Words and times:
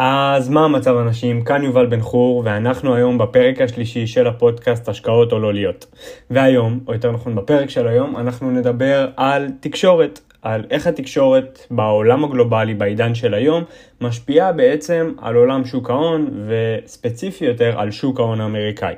אז 0.00 0.48
מה 0.48 0.64
המצב 0.64 0.96
אנשים? 0.96 1.44
כאן 1.44 1.64
יובל 1.64 1.86
בן 1.86 2.00
חור, 2.00 2.42
ואנחנו 2.44 2.94
היום 2.94 3.18
בפרק 3.18 3.60
השלישי 3.60 4.06
של 4.06 4.26
הפודקאסט 4.26 4.88
השקעות 4.88 5.32
או 5.32 5.38
לא 5.38 5.54
להיות. 5.54 5.86
והיום, 6.30 6.80
או 6.86 6.92
יותר 6.92 7.12
נכון 7.12 7.34
בפרק 7.34 7.70
של 7.70 7.88
היום, 7.88 8.16
אנחנו 8.16 8.50
נדבר 8.50 9.08
על 9.16 9.48
תקשורת, 9.60 10.20
על 10.42 10.64
איך 10.70 10.86
התקשורת 10.86 11.66
בעולם 11.70 12.24
הגלובלי, 12.24 12.74
בעידן 12.74 13.14
של 13.14 13.34
היום, 13.34 13.64
משפיעה 14.00 14.52
בעצם 14.52 15.12
על 15.20 15.34
עולם 15.34 15.64
שוק 15.64 15.90
ההון, 15.90 16.46
וספציפי 16.48 17.44
יותר 17.44 17.80
על 17.80 17.90
שוק 17.90 18.20
ההון 18.20 18.40
האמריקאי. 18.40 18.94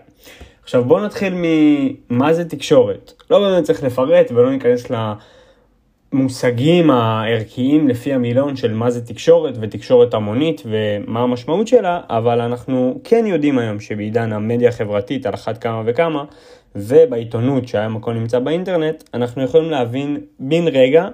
עכשיו 0.62 0.84
בואו 0.84 1.04
נתחיל 1.04 1.34
ממה 1.36 2.32
זה 2.32 2.44
תקשורת. 2.44 3.12
לא 3.30 3.40
באמת 3.40 3.64
צריך 3.64 3.82
לפרט 3.82 4.32
ולא 4.32 4.50
ניכנס 4.50 4.90
ל... 4.90 5.12
המושגים 6.12 6.90
הערכיים 6.90 7.88
לפי 7.88 8.12
המילון 8.12 8.56
של 8.56 8.72
מה 8.72 8.90
זה 8.90 9.06
תקשורת 9.06 9.54
ותקשורת 9.60 10.14
המונית 10.14 10.62
ומה 10.64 11.20
המשמעות 11.20 11.68
שלה, 11.68 12.00
אבל 12.08 12.40
אנחנו 12.40 13.00
כן 13.04 13.24
יודעים 13.26 13.58
היום 13.58 13.80
שבעידן 13.80 14.32
המדיה 14.32 14.68
החברתית 14.68 15.26
על 15.26 15.34
אחת 15.34 15.58
כמה 15.58 15.82
וכמה, 15.86 16.24
ובעיתונות 16.76 17.68
שהיום 17.68 17.96
הכל 17.96 18.12
נמצא 18.14 18.38
באינטרנט, 18.38 19.04
אנחנו 19.14 19.42
יכולים 19.42 19.70
להבין 19.70 20.20
בן 20.38 20.68
רגע 20.68 21.08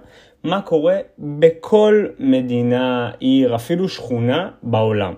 מה 0.45 0.60
קורה 0.60 0.96
בכל 1.18 2.06
מדינה, 2.18 3.10
עיר, 3.18 3.54
אפילו 3.54 3.88
שכונה 3.88 4.48
בעולם. 4.62 5.15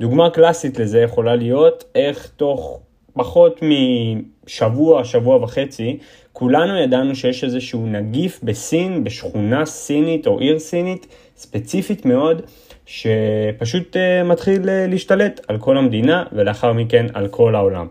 דוגמה 0.00 0.30
קלאסית 0.30 0.78
לזה 0.78 1.00
יכולה 1.00 1.36
להיות 1.36 1.84
איך 1.94 2.30
תוך 2.36 2.80
פחות 3.14 3.60
משבוע, 3.62 5.04
שבוע 5.04 5.36
וחצי, 5.36 5.98
כולנו 6.32 6.78
ידענו 6.78 7.16
שיש 7.16 7.44
איזשהו 7.44 7.86
נגיף 7.86 8.40
בסין, 8.42 9.04
בשכונה 9.04 9.66
סינית 9.66 10.26
או 10.26 10.38
עיר 10.38 10.58
סינית, 10.58 11.06
ספציפית 11.36 12.06
מאוד, 12.06 12.42
שפשוט 12.86 13.96
uh, 13.96 14.24
מתחיל 14.24 14.62
uh, 14.62 14.66
להשתלט 14.90 15.40
על 15.48 15.58
כל 15.58 15.78
המדינה 15.78 16.24
ולאחר 16.32 16.72
מכן 16.72 17.06
על 17.14 17.28
כל 17.28 17.54
העולם. 17.54 17.86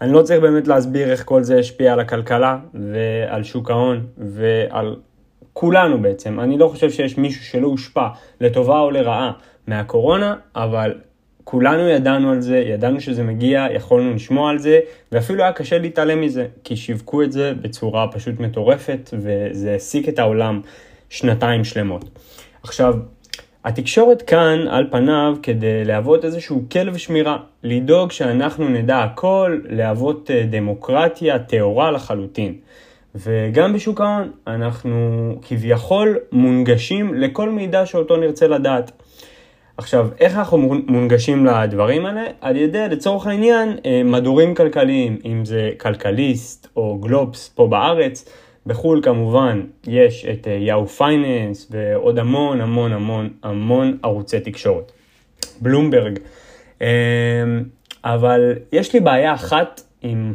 אני 0.00 0.12
לא 0.12 0.22
צריך 0.22 0.40
באמת 0.40 0.68
להסביר 0.68 1.10
איך 1.10 1.24
כל 1.24 1.42
זה 1.42 1.58
השפיע 1.58 1.92
על 1.92 2.00
הכלכלה 2.00 2.58
ועל 2.74 3.44
שוק 3.44 3.70
ההון 3.70 4.06
ועל 4.18 4.96
כולנו 5.52 6.02
בעצם. 6.02 6.40
אני 6.40 6.58
לא 6.58 6.68
חושב 6.68 6.90
שיש 6.90 7.18
מישהו 7.18 7.44
שלא 7.44 7.66
הושפע 7.66 8.08
לטובה 8.40 8.80
או 8.80 8.90
לרעה 8.90 9.32
מהקורונה, 9.66 10.36
אבל 10.56 10.94
כולנו 11.48 11.88
ידענו 11.88 12.30
על 12.30 12.40
זה, 12.40 12.58
ידענו 12.58 13.00
שזה 13.00 13.22
מגיע, 13.22 13.66
יכולנו 13.74 14.14
לשמוע 14.14 14.50
על 14.50 14.58
זה, 14.58 14.80
ואפילו 15.12 15.42
היה 15.42 15.52
קשה 15.52 15.78
להתעלם 15.78 16.20
מזה, 16.20 16.46
כי 16.64 16.76
שיווקו 16.76 17.22
את 17.22 17.32
זה 17.32 17.52
בצורה 17.62 18.08
פשוט 18.12 18.40
מטורפת, 18.40 19.10
וזה 19.12 19.72
העסיק 19.72 20.08
את 20.08 20.18
העולם 20.18 20.60
שנתיים 21.10 21.64
שלמות. 21.64 22.04
עכשיו, 22.62 22.94
התקשורת 23.64 24.22
כאן 24.22 24.68
על 24.68 24.86
פניו 24.90 25.36
כדי 25.42 25.84
להוות 25.84 26.24
איזשהו 26.24 26.64
כלב 26.72 26.96
שמירה, 26.96 27.38
לדאוג 27.62 28.10
שאנחנו 28.10 28.68
נדע 28.68 28.98
הכל, 29.02 29.60
להוות 29.68 30.30
אה, 30.30 30.46
דמוקרטיה 30.50 31.38
טהורה 31.38 31.90
לחלוטין. 31.90 32.54
וגם 33.14 33.72
בשוק 33.72 34.00
ההון 34.00 34.30
אנחנו 34.46 35.32
כביכול 35.42 36.18
מונגשים 36.32 37.14
לכל 37.14 37.50
מידע 37.50 37.86
שאותו 37.86 38.16
נרצה 38.16 38.48
לדעת. 38.48 38.92
עכשיו, 39.78 40.08
איך 40.20 40.36
אנחנו 40.36 40.58
מונגשים 40.86 41.46
לדברים 41.46 42.06
האלה? 42.06 42.24
על 42.40 42.56
ידי, 42.56 42.88
לצורך 42.90 43.26
העניין, 43.26 43.78
אה, 43.86 44.02
מדורים 44.04 44.54
כלכליים, 44.54 45.18
אם 45.24 45.44
זה 45.44 45.70
כלכליסט 45.78 46.68
או 46.76 46.98
גלובס 46.98 47.48
פה 47.48 47.66
בארץ, 47.66 48.28
בחו"ל 48.66 49.00
כמובן 49.02 49.62
יש 49.86 50.24
את 50.24 50.46
יאו 50.60 50.82
אה, 50.82 50.86
פייננס 50.86 51.68
ועוד 51.70 52.18
המון 52.18 52.60
המון 52.60 52.92
המון 52.92 53.30
המון 53.42 53.98
ערוצי 54.02 54.40
תקשורת. 54.40 54.92
בלומברג. 55.60 56.18
אה, 56.82 56.88
אבל 58.04 58.52
יש 58.72 58.92
לי 58.92 59.00
בעיה 59.00 59.34
אחת 59.34 59.80
עם. 60.02 60.34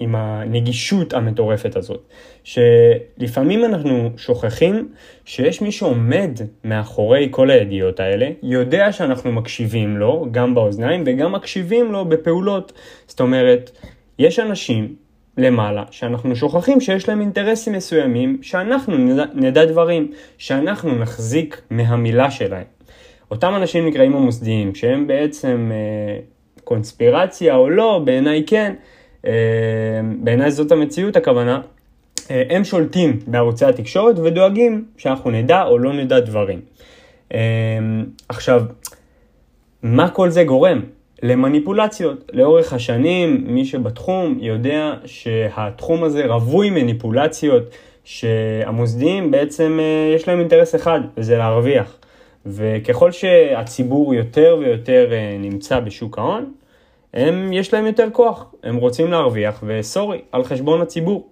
עם 0.00 0.14
הנגישות 0.14 1.14
המטורפת 1.14 1.76
הזאת, 1.76 2.08
שלפעמים 2.44 3.64
אנחנו 3.64 4.10
שוכחים 4.16 4.88
שיש 5.24 5.62
מי 5.62 5.72
שעומד 5.72 6.30
מאחורי 6.64 7.28
כל 7.30 7.50
הידיעות 7.50 8.00
האלה, 8.00 8.28
יודע 8.42 8.92
שאנחנו 8.92 9.32
מקשיבים 9.32 9.96
לו, 9.96 10.26
גם 10.30 10.54
באוזניים, 10.54 11.02
וגם 11.06 11.32
מקשיבים 11.32 11.92
לו 11.92 12.04
בפעולות. 12.04 12.72
זאת 13.06 13.20
אומרת, 13.20 13.70
יש 14.18 14.38
אנשים 14.38 14.94
למעלה, 15.38 15.84
שאנחנו 15.90 16.36
שוכחים 16.36 16.80
שיש 16.80 17.08
להם 17.08 17.20
אינטרסים 17.20 17.72
מסוימים, 17.72 18.38
שאנחנו 18.42 18.96
נדע, 18.96 19.24
נדע 19.34 19.64
דברים, 19.64 20.12
שאנחנו 20.38 20.98
נחזיק 20.98 21.60
מהמילה 21.70 22.30
שלהם. 22.30 22.64
אותם 23.30 23.52
אנשים 23.56 23.86
נקראים 23.86 24.16
המוסדיים, 24.16 24.74
שהם 24.74 25.06
בעצם 25.06 25.70
אה, 25.74 26.20
קונספירציה 26.64 27.56
או 27.56 27.70
לא, 27.70 28.02
בעיניי 28.04 28.44
כן, 28.46 28.74
בעיניי 30.22 30.50
זאת 30.50 30.72
המציאות 30.72 31.16
הכוונה, 31.16 31.60
אה, 32.30 32.42
הם 32.50 32.64
שולטים 32.64 33.20
בערוצי 33.26 33.64
התקשורת 33.64 34.18
ודואגים 34.18 34.84
שאנחנו 34.96 35.30
נדע 35.30 35.62
או 35.62 35.78
לא 35.78 35.92
נדע 35.92 36.20
דברים. 36.20 36.60
אה, 37.34 37.38
עכשיו, 38.28 38.62
מה 39.82 40.10
כל 40.10 40.30
זה 40.30 40.44
גורם? 40.44 40.80
למניפולציות. 41.22 42.30
לאורך 42.32 42.72
השנים, 42.72 43.44
מי 43.48 43.64
שבתחום 43.64 44.38
יודע 44.40 44.94
שהתחום 45.04 46.04
הזה 46.04 46.26
רווי 46.26 46.70
מניפולציות, 46.70 47.62
שהמוסדיים 48.04 49.30
בעצם 49.30 49.78
יש 50.14 50.28
להם 50.28 50.40
אינטרס 50.40 50.74
אחד, 50.74 51.00
וזה 51.16 51.38
להרוויח. 51.38 51.96
וככל 52.46 53.12
שהציבור 53.12 54.14
יותר 54.14 54.56
ויותר 54.60 55.10
נמצא 55.38 55.80
בשוק 55.80 56.18
ההון, 56.18 56.52
הם, 57.14 57.52
יש 57.52 57.74
להם 57.74 57.86
יותר 57.86 58.08
כוח, 58.12 58.54
הם 58.62 58.76
רוצים 58.76 59.10
להרוויח, 59.10 59.64
וסורי, 59.66 60.20
על 60.32 60.44
חשבון 60.44 60.80
הציבור. 60.80 61.28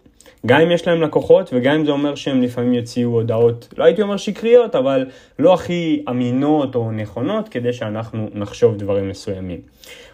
גם 0.46 0.60
אם 0.60 0.70
יש 0.70 0.86
להם 0.88 1.02
לקוחות, 1.02 1.50
וגם 1.52 1.74
אם 1.74 1.84
זה 1.84 1.90
אומר 1.90 2.14
שהם 2.14 2.42
לפעמים 2.42 2.74
יוציאו 2.74 3.10
הודעות, 3.10 3.74
לא 3.78 3.84
הייתי 3.84 4.02
אומר 4.02 4.16
שקריות, 4.16 4.74
אבל 4.74 5.06
לא 5.38 5.54
הכי 5.54 6.04
אמינות 6.08 6.74
או 6.74 6.92
נכונות, 6.92 7.48
כדי 7.48 7.72
שאנחנו 7.72 8.28
נחשוב 8.34 8.76
דברים 8.76 9.08
מסוימים. 9.08 9.60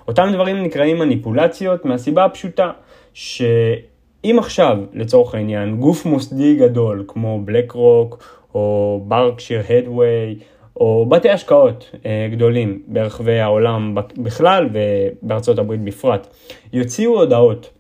אותם 0.09 0.29
דברים 0.33 0.63
נקראים 0.63 0.99
מניפולציות 0.99 1.85
מהסיבה 1.85 2.25
הפשוטה, 2.25 2.71
שאם 3.15 4.37
עכשיו, 4.39 4.79
לצורך 4.93 5.35
העניין, 5.35 5.77
גוף 5.77 6.07
מוסדי 6.07 6.57
גדול 6.57 7.05
כמו 7.09 7.41
בלק 7.45 7.73
רוק, 7.73 8.25
או 8.55 9.01
ברקשיר 9.09 9.63
הדווי, 9.69 10.39
או 10.77 11.07
בתי 11.09 11.31
השקעות 11.31 11.91
אה, 12.07 12.29
גדולים 12.33 12.83
ברחבי 12.87 13.41
העולם 13.41 13.95
בכלל 14.17 14.69
ובארצות 14.73 15.59
הברית 15.59 15.85
בפרט, 15.85 16.27
יוציאו 16.73 17.21
הודעות 17.21 17.71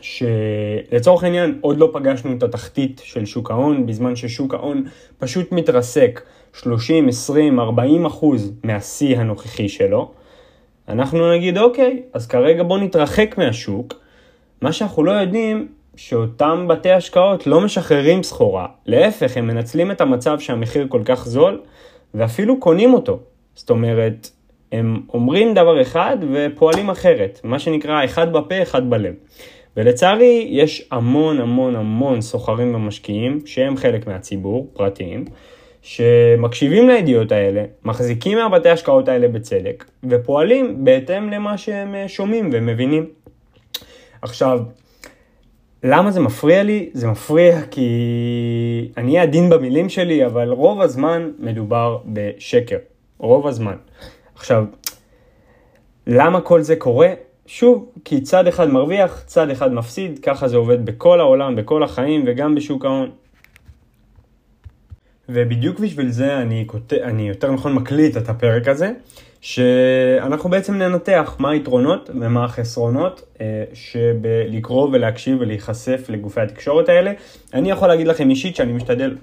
שלצורך 0.00 1.24
העניין 1.24 1.58
עוד 1.60 1.78
לא 1.78 1.90
פגשנו 1.92 2.36
את 2.36 2.42
התחתית 2.42 3.02
של 3.04 3.26
שוק 3.26 3.50
ההון, 3.50 3.86
בזמן 3.86 4.16
ששוק 4.16 4.54
ההון 4.54 4.84
פשוט 5.18 5.52
מתרסק. 5.52 6.20
30, 6.54 7.08
20, 7.08 7.60
40 7.60 8.06
אחוז 8.06 8.52
מהשיא 8.62 9.18
הנוכחי 9.18 9.68
שלו, 9.68 10.10
אנחנו 10.88 11.32
נגיד 11.32 11.58
אוקיי, 11.58 12.02
אז 12.12 12.26
כרגע 12.26 12.62
בוא 12.62 12.78
נתרחק 12.78 13.34
מהשוק. 13.38 13.94
מה 14.60 14.72
שאנחנו 14.72 15.04
לא 15.04 15.12
יודעים 15.12 15.68
שאותם 15.96 16.66
בתי 16.68 16.90
השקעות 16.90 17.46
לא 17.46 17.60
משחררים 17.60 18.22
סחורה, 18.22 18.66
להפך 18.86 19.36
הם 19.36 19.46
מנצלים 19.46 19.90
את 19.90 20.00
המצב 20.00 20.38
שהמחיר 20.38 20.86
כל 20.88 21.02
כך 21.04 21.26
זול 21.26 21.60
ואפילו 22.14 22.60
קונים 22.60 22.94
אותו. 22.94 23.18
זאת 23.54 23.70
אומרת, 23.70 24.30
הם 24.72 25.00
אומרים 25.14 25.54
דבר 25.54 25.82
אחד 25.82 26.16
ופועלים 26.32 26.90
אחרת, 26.90 27.40
מה 27.44 27.58
שנקרא 27.58 28.04
אחד 28.04 28.32
בפה, 28.32 28.62
אחד 28.62 28.90
בלב. 28.90 29.14
ולצערי, 29.76 30.46
יש 30.50 30.88
המון 30.90 31.40
המון 31.40 31.76
המון 31.76 32.20
סוחרים 32.20 32.74
ומשקיעים 32.74 33.40
שהם 33.46 33.76
חלק 33.76 34.06
מהציבור, 34.06 34.70
פרטיים, 34.72 35.24
שמקשיבים 35.82 36.88
לידיעות 36.88 37.32
האלה, 37.32 37.64
מחזיקים 37.84 38.38
מהבתי 38.38 38.68
השקעות 38.68 39.08
האלה 39.08 39.28
בצדק, 39.28 39.84
ופועלים 40.04 40.84
בהתאם 40.84 41.30
למה 41.30 41.58
שהם 41.58 41.94
אה, 41.94 42.08
שומעים 42.08 42.50
ומבינים. 42.52 43.06
עכשיו, 44.22 44.60
למה 45.86 46.10
זה 46.10 46.20
מפריע 46.20 46.62
לי? 46.62 46.90
זה 46.92 47.08
מפריע 47.08 47.62
כי 47.70 47.88
אני 48.96 49.10
אהיה 49.10 49.22
עדין 49.22 49.50
במילים 49.50 49.88
שלי, 49.88 50.26
אבל 50.26 50.50
רוב 50.50 50.80
הזמן 50.80 51.30
מדובר 51.38 51.98
בשקר. 52.06 52.76
רוב 53.18 53.46
הזמן. 53.46 53.76
עכשיו, 54.34 54.64
למה 56.06 56.40
כל 56.40 56.60
זה 56.62 56.76
קורה? 56.76 57.08
שוב, 57.46 57.92
כי 58.04 58.20
צד 58.20 58.46
אחד 58.46 58.70
מרוויח, 58.70 59.22
צד 59.26 59.50
אחד 59.50 59.72
מפסיד, 59.72 60.18
ככה 60.18 60.48
זה 60.48 60.56
עובד 60.56 60.86
בכל 60.86 61.20
העולם, 61.20 61.56
בכל 61.56 61.82
החיים 61.82 62.24
וגם 62.26 62.54
בשוק 62.54 62.84
ההון. 62.84 63.10
ובדיוק 65.28 65.80
בשביל 65.80 66.10
זה 66.10 66.38
אני, 66.38 66.64
כות... 66.66 66.92
אני 66.92 67.28
יותר 67.28 67.52
נכון 67.52 67.72
מקליט 67.74 68.16
את 68.16 68.28
הפרק 68.28 68.68
הזה, 68.68 68.90
שאנחנו 69.40 70.50
בעצם 70.50 70.74
ננתח 70.74 71.36
מה 71.38 71.50
היתרונות 71.50 72.10
ומה 72.20 72.44
החסרונות 72.44 73.22
אה, 73.40 73.64
שבלקרוא 73.74 74.88
ולהקשיב 74.92 75.36
ולהיחשף 75.40 76.06
לגופי 76.08 76.40
התקשורת 76.40 76.88
האלה. 76.88 77.12
אני 77.54 77.70
יכול 77.70 77.88
להגיד 77.88 78.06
לכם 78.06 78.30
אישית 78.30 78.56
שאני 78.56 78.72
משתדל 78.72 79.16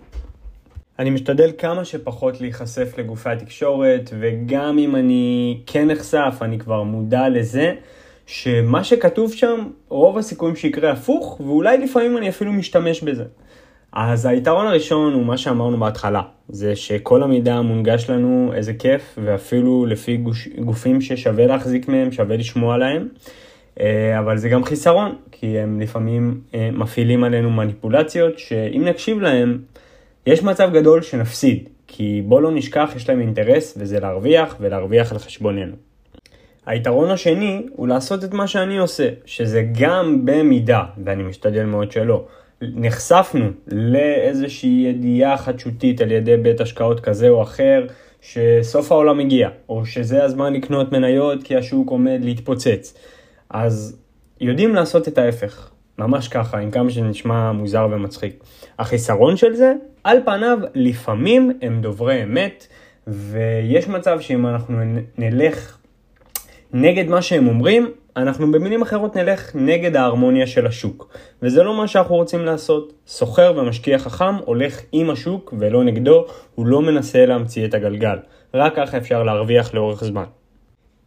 אני 1.00 1.10
משתדל 1.10 1.52
כמה 1.58 1.86
שפחות 1.86 2.42
להיחשף 2.42 2.98
לגופי 2.98 3.30
התקשורת, 3.30 4.10
וגם 4.20 4.78
אם 4.78 4.96
אני 4.96 5.58
כן 5.66 5.88
נחשף, 5.88 6.38
אני 6.42 6.60
כבר 6.60 6.84
מודע 6.84 7.30
לזה 7.30 7.74
שמה 8.26 8.84
שכתוב 8.84 9.34
שם, 9.34 9.68
רוב 9.90 10.18
הסיכויים 10.18 10.56
שיקרה 10.56 10.92
הפוך, 10.92 11.42
ואולי 11.42 11.78
לפעמים 11.78 12.18
אני 12.18 12.30
אפילו 12.30 12.52
משתמש 12.52 13.02
בזה. 13.02 13.24
אז 13.94 14.26
היתרון 14.26 14.68
הראשון 14.68 15.14
הוא 15.14 15.26
מה 15.26 15.38
שאמרנו 15.38 15.80
בהתחלה, 15.80 16.22
זה 16.50 16.76
שכל 16.76 17.24
המידע 17.24 17.62
מונגש 17.62 18.10
לנו, 18.10 18.52
איזה 18.56 18.74
כיף, 18.74 19.20
ואפילו 19.24 19.86
לפי 19.86 20.18
גוש, 20.18 20.48
גופים 20.48 21.02
ששווה 21.02 21.48
להחזיק 21.48 21.88
מהם, 21.88 22.12
שווה 22.12 22.38
לשמוע 22.38 22.76
עליהם. 22.76 23.08
אה, 23.80 24.20
אבל 24.20 24.38
זה 24.38 24.50
גם 24.50 24.64
חיסרון, 24.64 25.16
כי 25.32 25.60
הם 25.60 25.82
לפעמים 25.82 26.42
אה, 26.54 26.70
מפעילים 26.74 27.24
עלינו 27.24 27.50
מניפולציות, 27.50 28.40
שאם 28.40 28.82
נקשיב 28.86 29.20
להם, 29.20 29.58
יש 30.28 30.44
מצב 30.44 30.70
גדול 30.74 31.02
שנפסיד, 31.02 31.70
כי 31.88 32.22
בוא 32.26 32.42
לא 32.42 32.52
נשכח, 32.52 32.92
יש 32.96 33.10
להם 33.10 33.22
אינטרס, 33.22 33.78
וזה 33.78 34.00
להרוויח, 34.00 34.56
ולהרוויח 34.60 35.12
על 35.12 35.18
חשבוננו. 35.18 35.76
היתרון 36.66 37.10
השני 37.10 37.66
הוא 37.72 37.88
לעשות 37.88 38.24
את 38.24 38.34
מה 38.34 38.48
שאני 38.48 38.78
עושה, 38.78 39.10
שזה 39.26 39.64
גם 39.80 40.26
במידה, 40.26 40.84
ואני 41.06 41.24
משתדל 41.24 41.66
מאוד 41.66 41.92
שלא, 41.92 42.26
נחשפנו 42.62 43.46
לאיזושהי 43.68 44.86
ידיעה 44.90 45.38
חדשותית 45.38 46.02
על 46.02 46.12
ידי 46.12 46.38
בית 46.38 46.62
השקעות 46.62 47.00
כזה 47.00 47.30
או 47.30 47.42
אחר, 47.42 47.86
שסוף 48.22 48.92
העולם 48.92 49.20
הגיע, 49.20 49.50
או 49.70 49.86
שזה 49.86 50.24
הזמן 50.24 50.54
לקנות 50.54 50.92
מניות 50.92 51.44
כי 51.44 51.56
השוק 51.56 51.90
עומד 51.90 52.20
להתפוצץ. 52.24 52.98
אז 53.50 53.98
יודעים 54.42 54.76
לעשות 54.76 55.08
את 55.08 55.18
ההפך, 55.18 55.70
ממש 55.98 56.28
ככה, 56.28 56.58
עם 56.58 56.72
כמה 56.72 56.90
שנשמע 56.90 57.52
מוזר 57.52 57.88
ומצחיק. 57.92 58.44
החיסרון 58.80 59.38
של 59.38 59.54
זה, 59.54 59.74
על 60.04 60.18
פניו, 60.26 60.60
לפעמים 60.76 61.52
הם 61.62 61.82
דוברי 61.82 62.24
אמת, 62.24 62.68
ויש 63.08 63.88
מצב 63.88 64.20
שאם 64.20 64.48
אנחנו 64.48 64.78
נלך 65.18 65.78
נגד 66.74 67.08
מה 67.08 67.22
שהם 67.22 67.48
אומרים, 67.48 67.92
אנחנו 68.18 68.52
במילים 68.52 68.82
אחרות 68.82 69.18
נלך 69.18 69.52
נגד 69.56 69.96
ההרמוניה 69.96 70.48
של 70.48 70.68
השוק. 70.68 71.18
וזה 71.42 71.64
לא 71.64 71.78
מה 71.78 71.88
שאנחנו 71.88 72.16
רוצים 72.16 72.46
לעשות. 72.46 72.94
סוחר 73.08 73.54
ומשקיע 73.58 74.00
חכם 74.00 74.36
הולך 74.46 74.82
עם 74.92 75.10
השוק 75.10 75.54
ולא 75.60 75.84
נגדו, 75.84 76.26
הוא 76.56 76.66
לא 76.66 76.82
מנסה 76.82 77.26
להמציא 77.26 77.66
את 77.66 77.74
הגלגל. 77.74 78.18
רק 78.54 78.76
ככה 78.76 78.98
אפשר 78.98 79.24
להרוויח 79.24 79.74
לאורך 79.74 80.04
זמן. 80.04 80.24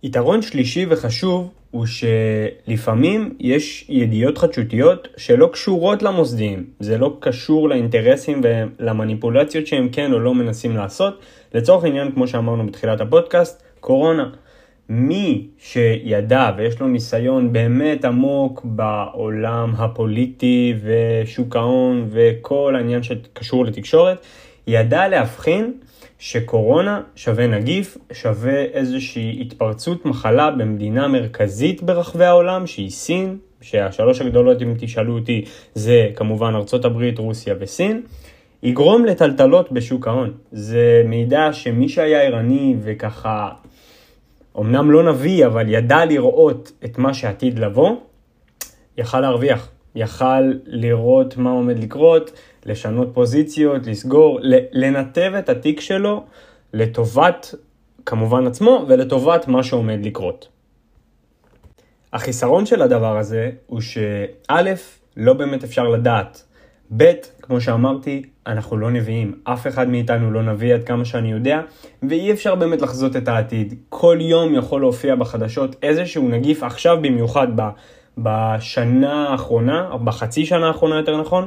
יתרון 0.02 0.42
שלישי 0.42 0.86
וחשוב 0.88 1.50
הוא 1.70 1.86
שלפעמים 1.86 3.36
יש 3.40 3.86
ידיעות 3.88 4.38
חדשותיות 4.38 5.08
שלא 5.16 5.50
קשורות 5.52 6.02
למוסדיים. 6.02 6.66
זה 6.80 6.98
לא 6.98 7.16
קשור 7.20 7.68
לאינטרסים 7.68 8.40
ולמניפולציות 8.44 9.66
שהם 9.66 9.88
כן 9.88 10.12
או 10.12 10.18
לא 10.18 10.34
מנסים 10.34 10.76
לעשות. 10.76 11.18
לצורך 11.54 11.84
העניין, 11.84 12.12
כמו 12.12 12.28
שאמרנו 12.28 12.66
בתחילת 12.66 13.00
הפודקאסט, 13.00 13.62
קורונה. 13.80 14.30
מי 14.88 15.46
שידע 15.58 16.50
ויש 16.56 16.81
לו 16.81 16.88
ניסיון 16.88 17.52
באמת 17.52 18.04
עמוק 18.04 18.60
בעולם 18.64 19.75
הפוליטי 19.78 20.75
ושוק 20.82 21.56
ההון 21.56 22.08
וכל 22.10 22.75
העניין 22.76 23.02
שקשור 23.02 23.64
לתקשורת, 23.64 24.19
ידע 24.66 25.08
להבחין 25.08 25.72
שקורונה 26.19 27.00
שווה 27.16 27.46
נגיף, 27.46 27.98
שווה 28.12 28.62
איזושהי 28.62 29.38
התפרצות 29.40 30.06
מחלה 30.06 30.50
במדינה 30.50 31.08
מרכזית 31.08 31.82
ברחבי 31.82 32.25
העולם 32.25 32.66
שהיא 32.66 32.90
סין, 32.90 33.36
שהשלוש 33.60 34.20
הגדולות 34.20 34.62
אם 34.62 34.75
תשאלו 34.78 35.19
אותי 35.19 35.44
זה 35.75 36.08
כמובן 36.16 36.54
ארצות 36.54 36.84
הברית, 36.84 37.19
רוסיה 37.19 37.54
וסין, 37.60 38.02
יגרום 38.62 39.04
לטלטלות 39.04 39.72
בשוק 39.72 40.08
ההון. 40.08 40.32
זה 40.52 41.02
מידע 41.06 41.52
שמי 41.52 41.88
שהיה 41.88 42.22
ערני 42.22 42.76
וככה 42.82 43.48
אמנם 44.58 44.90
לא 44.90 45.12
נביא, 45.12 45.46
אבל 45.46 45.68
ידע 45.68 46.04
לראות 46.04 46.72
את 46.84 46.98
מה 46.98 47.14
שעתיד 47.14 47.58
לבוא, 47.58 47.96
יכל 48.96 49.20
להרוויח. 49.20 49.68
יכל 49.94 50.52
לראות 50.66 51.36
מה 51.36 51.50
עומד 51.50 51.78
לקרות, 51.78 52.32
לשנות 52.66 53.08
פוזיציות, 53.14 53.86
לסגור, 53.86 54.40
לנתב 54.72 55.32
את 55.38 55.48
התיק 55.48 55.80
שלו 55.80 56.24
לטובת 56.72 57.54
כמובן 58.06 58.46
עצמו 58.46 58.84
ולטובת 58.88 59.48
מה 59.48 59.62
שעומד 59.62 59.98
לקרות. 60.06 60.48
החיסרון 62.12 62.66
של 62.66 62.82
הדבר 62.82 63.18
הזה 63.18 63.50
הוא 63.66 63.80
שא', 63.80 64.62
לא 65.16 65.32
באמת 65.32 65.64
אפשר 65.64 65.88
לדעת. 65.88 66.44
ב', 66.96 67.12
כמו 67.42 67.60
שאמרתי, 67.60 68.22
אנחנו 68.46 68.76
לא 68.76 68.90
נביאים. 68.90 69.34
אף 69.44 69.66
אחד 69.66 69.88
מאיתנו 69.88 70.31
לא 70.31 70.42
נביא 70.42 70.75
עד 70.75 70.84
כמה 70.84 71.04
שאני 71.04 71.32
יודע, 71.32 71.60
ואי 72.08 72.32
אפשר 72.32 72.54
באמת 72.54 72.82
לחזות 72.82 73.16
את 73.16 73.28
העתיד. 73.28 73.75
כל 73.88 74.19
יום 74.20 74.54
יכול 74.54 74.81
להופיע 74.81 75.14
בחדשות 75.14 75.76
איזשהו 75.82 76.28
נגיף, 76.28 76.62
עכשיו 76.62 76.96
במיוחד 77.02 77.48
בשנה 78.19 79.28
האחרונה, 79.28 79.88
או 79.90 79.98
בחצי 79.98 80.46
שנה 80.46 80.66
האחרונה 80.66 80.96
יותר 80.96 81.20
נכון, 81.20 81.46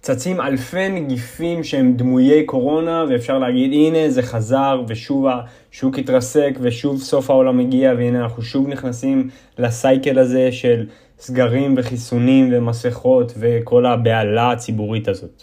צצים 0.00 0.40
אלפי 0.40 0.88
נגיפים 0.88 1.64
שהם 1.64 1.92
דמויי 1.96 2.44
קורונה, 2.44 3.04
ואפשר 3.08 3.38
להגיד 3.38 3.72
הנה 3.72 4.10
זה 4.10 4.22
חזר, 4.22 4.82
ושוב 4.88 5.26
השוק 5.26 5.98
התרסק, 5.98 6.58
ושוב 6.60 7.00
סוף 7.00 7.30
העולם 7.30 7.58
הגיע, 7.58 7.92
והנה 7.96 8.22
אנחנו 8.22 8.42
שוב 8.42 8.68
נכנסים 8.68 9.28
לסייקל 9.58 10.18
הזה 10.18 10.52
של 10.52 10.86
סגרים 11.20 11.74
וחיסונים 11.78 12.48
ומסכות 12.52 13.32
וכל 13.36 13.86
הבהלה 13.86 14.52
הציבורית 14.52 15.08
הזאת. 15.08 15.42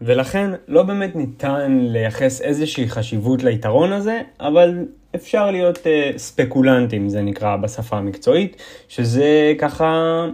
ולכן 0.00 0.50
לא 0.68 0.82
באמת 0.82 1.16
ניתן 1.16 1.78
לייחס 1.80 2.40
איזושהי 2.40 2.88
חשיבות 2.88 3.42
ליתרון 3.42 3.92
הזה, 3.92 4.20
אבל 4.40 4.84
אפשר 5.14 5.50
להיות 5.50 5.78
uh, 5.78 6.18
ספקולנטים, 6.18 7.08
זה 7.08 7.22
נקרא 7.22 7.56
בשפה 7.56 7.96
המקצועית, 7.96 8.62
שזה 8.88 9.54
ככה 9.58 10.24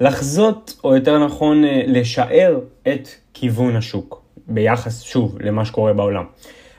לחזות, 0.00 0.80
או 0.84 0.94
יותר 0.94 1.24
נכון 1.24 1.64
uh, 1.64 1.66
לשער 1.86 2.60
את 2.88 3.08
כיוון 3.34 3.76
השוק, 3.76 4.22
ביחס, 4.46 5.02
שוב, 5.02 5.38
למה 5.40 5.64
שקורה 5.64 5.92
בעולם. 5.92 6.24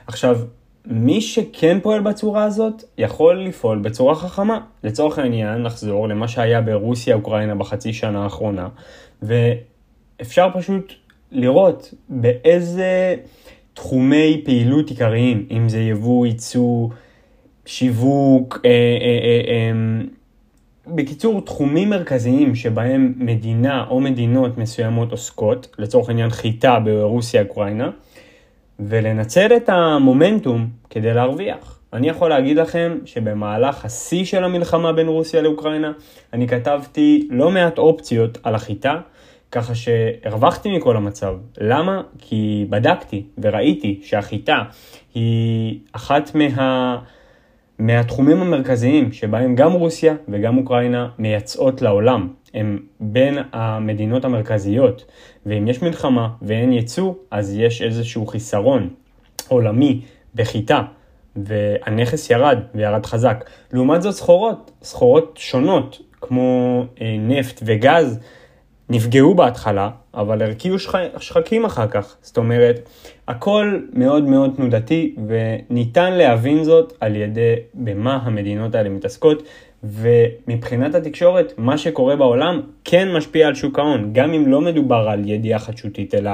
עכשיו, 0.06 0.40
מי 0.86 1.20
שכן 1.20 1.78
פועל 1.82 2.00
בצורה 2.00 2.44
הזאת, 2.44 2.84
יכול 2.98 3.40
לפעול 3.40 3.78
בצורה 3.78 4.14
חכמה. 4.14 4.60
לצורך 4.84 5.18
העניין, 5.18 5.62
נחזור 5.62 6.08
למה 6.08 6.28
שהיה 6.28 6.60
ברוסיה-אוקראינה 6.60 7.54
בחצי 7.54 7.92
שנה 7.92 8.22
האחרונה, 8.22 8.68
ואפשר 9.22 10.48
פשוט 10.54 10.92
לראות 11.32 11.94
באיזה 12.08 13.16
תחומי 13.74 14.42
פעילות 14.44 14.90
עיקריים, 14.90 15.46
אם 15.50 15.68
זה 15.68 15.80
יבוא, 15.80 16.26
ייצוא, 16.26 16.88
שיווק, 17.66 18.60
אה, 18.64 18.70
אה, 18.70 19.18
אה, 19.24 19.50
אה, 19.50 20.04
בקיצור, 20.94 21.40
תחומים 21.40 21.90
מרכזיים 21.90 22.54
שבהם 22.54 23.14
מדינה 23.16 23.84
או 23.90 24.00
מדינות 24.00 24.58
מסוימות 24.58 25.10
עוסקות, 25.10 25.74
לצורך 25.78 26.08
העניין 26.08 26.30
חיטה 26.30 26.78
ברוסיה-אוקראינה, 26.80 27.90
ולנצל 28.80 29.56
את 29.56 29.68
המומנטום 29.68 30.68
כדי 30.90 31.14
להרוויח. 31.14 31.80
אני 31.92 32.08
יכול 32.08 32.30
להגיד 32.30 32.56
לכם 32.56 32.98
שבמהלך 33.04 33.84
השיא 33.84 34.24
של 34.24 34.44
המלחמה 34.44 34.92
בין 34.92 35.08
רוסיה 35.08 35.42
לאוקראינה, 35.42 35.92
אני 36.32 36.48
כתבתי 36.48 37.28
לא 37.30 37.50
מעט 37.50 37.78
אופציות 37.78 38.38
על 38.42 38.54
החיטה, 38.54 39.00
ככה 39.52 39.74
שהרווחתי 39.74 40.76
מכל 40.76 40.96
המצב. 40.96 41.36
למה? 41.60 42.02
כי 42.18 42.66
בדקתי 42.70 43.22
וראיתי 43.38 44.00
שהחיטה 44.04 44.62
היא 45.14 45.78
אחת 45.92 46.34
מה... 46.34 46.98
מהתחומים 47.78 48.42
המרכזיים 48.42 49.12
שבהם 49.12 49.54
גם 49.54 49.72
רוסיה 49.72 50.14
וגם 50.28 50.58
אוקראינה 50.58 51.08
מייצאות 51.18 51.82
לעולם. 51.82 52.28
הם 52.54 52.78
בין 53.00 53.38
המדינות 53.52 54.24
המרכזיות, 54.24 55.04
ואם 55.46 55.68
יש 55.68 55.82
מלחמה 55.82 56.28
ואין 56.42 56.72
ייצוא, 56.72 57.14
אז 57.30 57.54
יש 57.56 57.82
איזשהו 57.82 58.26
חיסרון 58.26 58.88
עולמי 59.48 60.00
בחיטה, 60.34 60.82
והנכס 61.36 62.30
ירד 62.30 62.58
וירד 62.74 63.06
חזק. 63.06 63.44
לעומת 63.72 64.02
זאת 64.02 64.14
סחורות, 64.14 64.70
סחורות 64.82 65.36
שונות, 65.36 66.00
כמו 66.20 66.84
אה, 67.00 67.16
נפט 67.18 67.62
וגז, 67.64 68.18
נפגעו 68.88 69.34
בהתחלה, 69.34 69.90
אבל 70.14 70.42
הרקיעו 70.42 70.76
שחקים 71.18 71.64
אחר 71.64 71.86
כך. 71.88 72.16
זאת 72.22 72.36
אומרת, 72.36 72.88
הכל 73.28 73.80
מאוד 73.92 74.24
מאוד 74.24 74.52
תנודתי, 74.56 75.14
וניתן 75.28 76.12
להבין 76.12 76.64
זאת 76.64 76.92
על 77.00 77.16
ידי 77.16 77.54
במה 77.74 78.16
המדינות 78.22 78.74
האלה 78.74 78.88
מתעסקות, 78.88 79.42
ומבחינת 79.84 80.94
התקשורת, 80.94 81.52
מה 81.58 81.78
שקורה 81.78 82.16
בעולם 82.16 82.60
כן 82.84 83.12
משפיע 83.12 83.46
על 83.46 83.54
שוק 83.54 83.78
ההון, 83.78 84.10
גם 84.12 84.32
אם 84.32 84.46
לא 84.46 84.60
מדובר 84.60 85.08
על 85.08 85.28
ידיעה 85.28 85.58
חדשותית, 85.58 86.14
אלא 86.14 86.30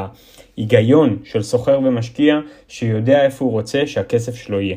היגיון 0.56 1.16
של 1.24 1.42
סוחר 1.42 1.78
ומשקיע 1.84 2.38
שיודע 2.68 3.24
איפה 3.24 3.44
הוא 3.44 3.52
רוצה 3.52 3.86
שהכסף 3.86 4.34
שלו 4.34 4.60
יהיה. 4.60 4.76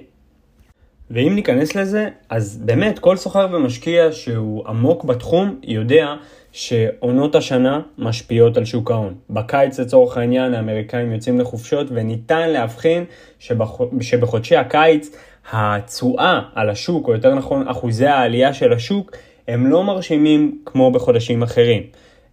ואם 1.11 1.31
ניכנס 1.35 1.75
לזה, 1.75 2.09
אז 2.29 2.61
באמת 2.65 2.99
כל 2.99 3.17
סוחר 3.17 3.47
ומשקיע 3.53 4.11
שהוא 4.11 4.67
עמוק 4.67 5.03
בתחום 5.03 5.59
יודע 5.63 6.15
שעונות 6.51 7.35
השנה 7.35 7.81
משפיעות 7.97 8.57
על 8.57 8.65
שוק 8.65 8.91
ההון. 8.91 9.13
בקיץ 9.29 9.79
לצורך 9.79 10.17
העניין 10.17 10.53
האמריקאים 10.53 11.11
יוצאים 11.11 11.39
לחופשות 11.39 11.87
וניתן 11.89 12.49
להבחין 12.49 13.05
שבח... 13.39 13.77
שבחודשי 14.01 14.55
הקיץ 14.55 15.15
התשואה 15.51 16.41
על 16.55 16.69
השוק, 16.69 17.07
או 17.07 17.13
יותר 17.13 17.35
נכון 17.35 17.67
אחוזי 17.67 18.07
העלייה 18.07 18.53
של 18.53 18.73
השוק, 18.73 19.11
הם 19.47 19.67
לא 19.67 19.83
מרשימים 19.83 20.61
כמו 20.65 20.91
בחודשים 20.91 21.43
אחרים. 21.43 21.83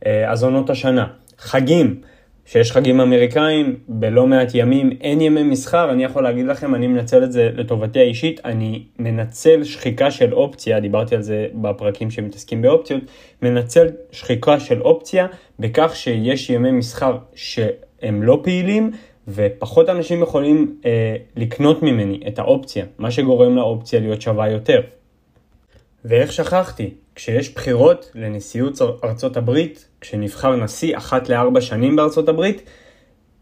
אה, 0.06 0.30
אז 0.30 0.44
עונות 0.44 0.70
השנה. 0.70 1.06
חגים, 1.38 2.00
שיש 2.46 2.72
חגים 2.72 3.00
אמריקאים, 3.00 3.76
בלא 3.88 4.26
מעט 4.26 4.50
ימים 4.54 4.90
אין 5.00 5.20
ימי 5.20 5.42
מסחר, 5.42 5.90
אני 5.90 6.04
יכול 6.04 6.22
להגיד 6.22 6.46
לכם, 6.46 6.74
אני 6.74 6.86
מנצל 6.86 7.24
את 7.24 7.32
זה 7.32 7.50
לטובתי 7.54 7.98
האישית, 7.98 8.40
אני 8.44 8.82
מנצל 8.98 9.64
שחיקה 9.64 10.10
של 10.10 10.34
אופציה, 10.34 10.80
דיברתי 10.80 11.14
על 11.14 11.22
זה 11.22 11.46
בפרקים 11.54 12.10
שמתעסקים 12.10 12.62
באופציות, 12.62 13.02
מנצל 13.42 13.86
שחיקה 14.12 14.60
של 14.60 14.82
אופציה 14.82 15.26
בכך 15.58 15.96
שיש 15.96 16.50
ימי 16.50 16.70
מסחר 16.70 17.16
שהם 17.34 18.22
לא 18.22 18.40
פעילים, 18.42 18.90
ופחות 19.34 19.88
אנשים 19.88 20.22
יכולים 20.22 20.76
אה, 20.84 21.16
לקנות 21.36 21.82
ממני 21.82 22.20
את 22.28 22.38
האופציה, 22.38 22.84
מה 22.98 23.10
שגורם 23.10 23.56
לאופציה 23.56 24.00
להיות 24.00 24.22
שווה 24.22 24.48
יותר. 24.50 24.80
ואיך 26.04 26.32
שכחתי, 26.32 26.90
כשיש 27.14 27.54
בחירות 27.54 28.10
לנשיאות 28.14 28.80
ארצות 29.04 29.36
הברית, 29.36 29.88
כשנבחר 30.00 30.56
נשיא 30.56 30.96
אחת 30.96 31.28
לארבע 31.28 31.60
שנים 31.60 31.96
בארצות 31.96 32.28
הברית, 32.28 32.62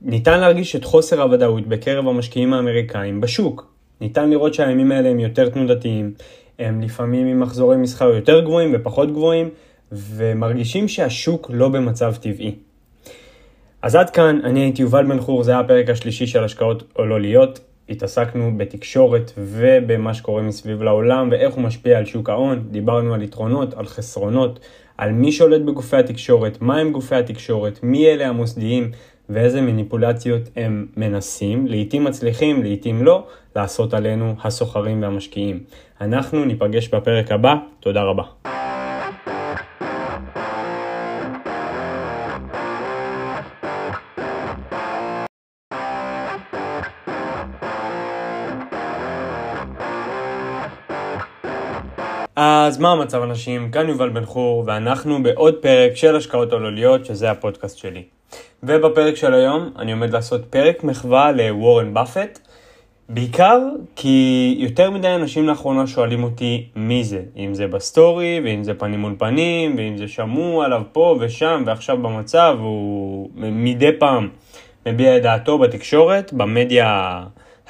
ניתן 0.02 0.40
להרגיש 0.40 0.76
את 0.76 0.84
חוסר 0.84 1.22
הוודאות 1.22 1.66
בקרב 1.66 2.08
המשקיעים 2.08 2.54
האמריקאים 2.54 3.20
בשוק. 3.20 3.72
ניתן 4.00 4.30
לראות 4.30 4.54
שהימים 4.54 4.92
האלה 4.92 5.08
הם 5.08 5.20
יותר 5.20 5.48
תנודתיים, 5.48 6.14
הם 6.58 6.80
לפעמים 6.80 7.26
עם 7.26 7.40
מחזורי 7.40 7.76
מסחר 7.76 8.08
יותר 8.08 8.40
גבוהים 8.40 8.70
ופחות 8.74 9.12
גבוהים, 9.12 9.50
ומרגישים 9.92 10.88
שהשוק 10.88 11.50
לא 11.54 11.68
במצב 11.68 12.14
טבעי. 12.20 12.54
אז 13.82 13.94
עד 13.94 14.10
כאן, 14.10 14.40
אני 14.44 14.60
הייתי 14.60 14.82
יובל 14.82 15.06
בן 15.06 15.20
חור, 15.20 15.42
זה 15.42 15.50
היה 15.50 15.60
הפרק 15.60 15.90
השלישי 15.90 16.26
של 16.26 16.44
השקעות 16.44 16.82
או 16.96 17.06
לא 17.06 17.20
להיות. 17.20 17.60
התעסקנו 17.88 18.52
בתקשורת 18.56 19.32
ובמה 19.36 20.14
שקורה 20.14 20.42
מסביב 20.42 20.82
לעולם 20.82 21.28
ואיך 21.30 21.54
הוא 21.54 21.62
משפיע 21.62 21.98
על 21.98 22.04
שוק 22.04 22.30
ההון, 22.30 22.64
דיברנו 22.70 23.14
על 23.14 23.22
יתרונות, 23.22 23.74
על 23.74 23.86
חסרונות, 23.86 24.60
על 24.98 25.12
מי 25.12 25.32
שולט 25.32 25.60
בגופי 25.60 25.96
התקשורת, 25.96 26.62
מהם 26.62 26.92
גופי 26.92 27.14
התקשורת, 27.14 27.80
מי 27.82 28.06
אלה 28.06 28.28
המוסדיים 28.28 28.90
ואיזה 29.28 29.60
מניפולציות 29.60 30.42
הם 30.56 30.86
מנסים, 30.96 31.66
לעיתים 31.66 32.04
מצליחים, 32.04 32.62
לעיתים 32.62 33.04
לא, 33.04 33.26
לעשות 33.56 33.94
עלינו 33.94 34.34
הסוחרים 34.44 35.02
והמשקיעים. 35.02 35.60
אנחנו 36.00 36.44
ניפגש 36.44 36.88
בפרק 36.88 37.32
הבא, 37.32 37.54
תודה 37.80 38.02
רבה. 38.02 38.57
אז 52.68 52.78
מה 52.78 52.92
המצב 52.92 53.22
אנשים? 53.22 53.70
כאן 53.70 53.88
יובל 53.88 54.08
בן 54.08 54.24
חור, 54.24 54.64
ואנחנו 54.66 55.22
בעוד 55.22 55.54
פרק 55.54 55.96
של 55.96 56.16
השקעות 56.16 56.52
עולוליות, 56.52 57.04
שזה 57.04 57.30
הפודקאסט 57.30 57.78
שלי. 57.78 58.02
ובפרק 58.62 59.16
של 59.16 59.34
היום 59.34 59.70
אני 59.78 59.92
עומד 59.92 60.10
לעשות 60.10 60.44
פרק 60.50 60.84
מחווה 60.84 61.32
לוורן 61.32 61.94
באפט, 61.94 62.38
בעיקר 63.08 63.58
כי 63.96 64.56
יותר 64.58 64.90
מדי 64.90 65.14
אנשים 65.14 65.46
לאחרונה 65.46 65.86
שואלים 65.86 66.24
אותי 66.24 66.66
מי 66.76 67.04
זה, 67.04 67.22
אם 67.36 67.54
זה 67.54 67.66
בסטורי, 67.66 68.40
ואם 68.44 68.64
זה 68.64 68.74
פנים 68.74 69.00
מול 69.00 69.14
פנים, 69.18 69.74
ואם 69.78 69.96
זה 69.96 70.08
שמעו 70.08 70.62
עליו 70.62 70.82
פה 70.92 71.16
ושם, 71.20 71.62
ועכשיו 71.66 71.96
במצב, 71.96 72.56
הוא 72.60 73.30
מדי 73.34 73.90
פעם 73.98 74.28
מביע 74.86 75.16
את 75.16 75.22
דעתו 75.22 75.58
בתקשורת, 75.58 76.32
במדיה 76.32 77.20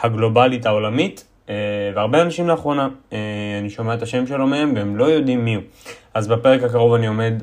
הגלובלית 0.00 0.66
העולמית, 0.66 1.24
והרבה 1.94 2.22
אנשים 2.22 2.48
לאחרונה, 2.48 2.88
אה, 3.12 3.18
אני 3.60 3.70
שומע 3.70 3.94
את 3.94 4.02
השם 4.02 4.26
שלו 4.26 4.46
מהם 4.46 4.72
והם 4.76 4.96
לא 4.96 5.04
יודעים 5.04 5.44
מי 5.44 5.54
הוא. 5.54 5.62
אז 6.14 6.28
בפרק 6.28 6.62
הקרוב 6.62 6.94
אני 6.94 7.06
עומד 7.06 7.42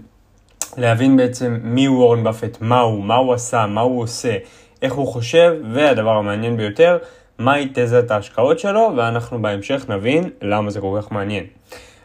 להבין 0.77 1.17
בעצם 1.17 1.57
מי 1.63 1.85
הוא 1.85 2.03
וורן 2.03 2.23
באפט, 2.23 2.57
מה 2.61 2.79
הוא, 2.79 3.03
מה 3.03 3.15
הוא 3.15 3.33
עשה, 3.33 3.65
מה 3.65 3.81
הוא 3.81 4.01
עושה, 4.01 4.37
איך 4.81 4.93
הוא 4.93 5.07
חושב, 5.07 5.53
והדבר 5.73 6.11
המעניין 6.11 6.57
ביותר, 6.57 6.97
מהי 7.39 7.69
תזת 7.73 8.11
ההשקעות 8.11 8.59
שלו, 8.59 8.93
ואנחנו 8.97 9.41
בהמשך 9.41 9.85
נבין 9.89 10.29
למה 10.41 10.69
זה 10.69 10.81
כל 10.81 10.99
כך 11.01 11.11
מעניין. 11.11 11.43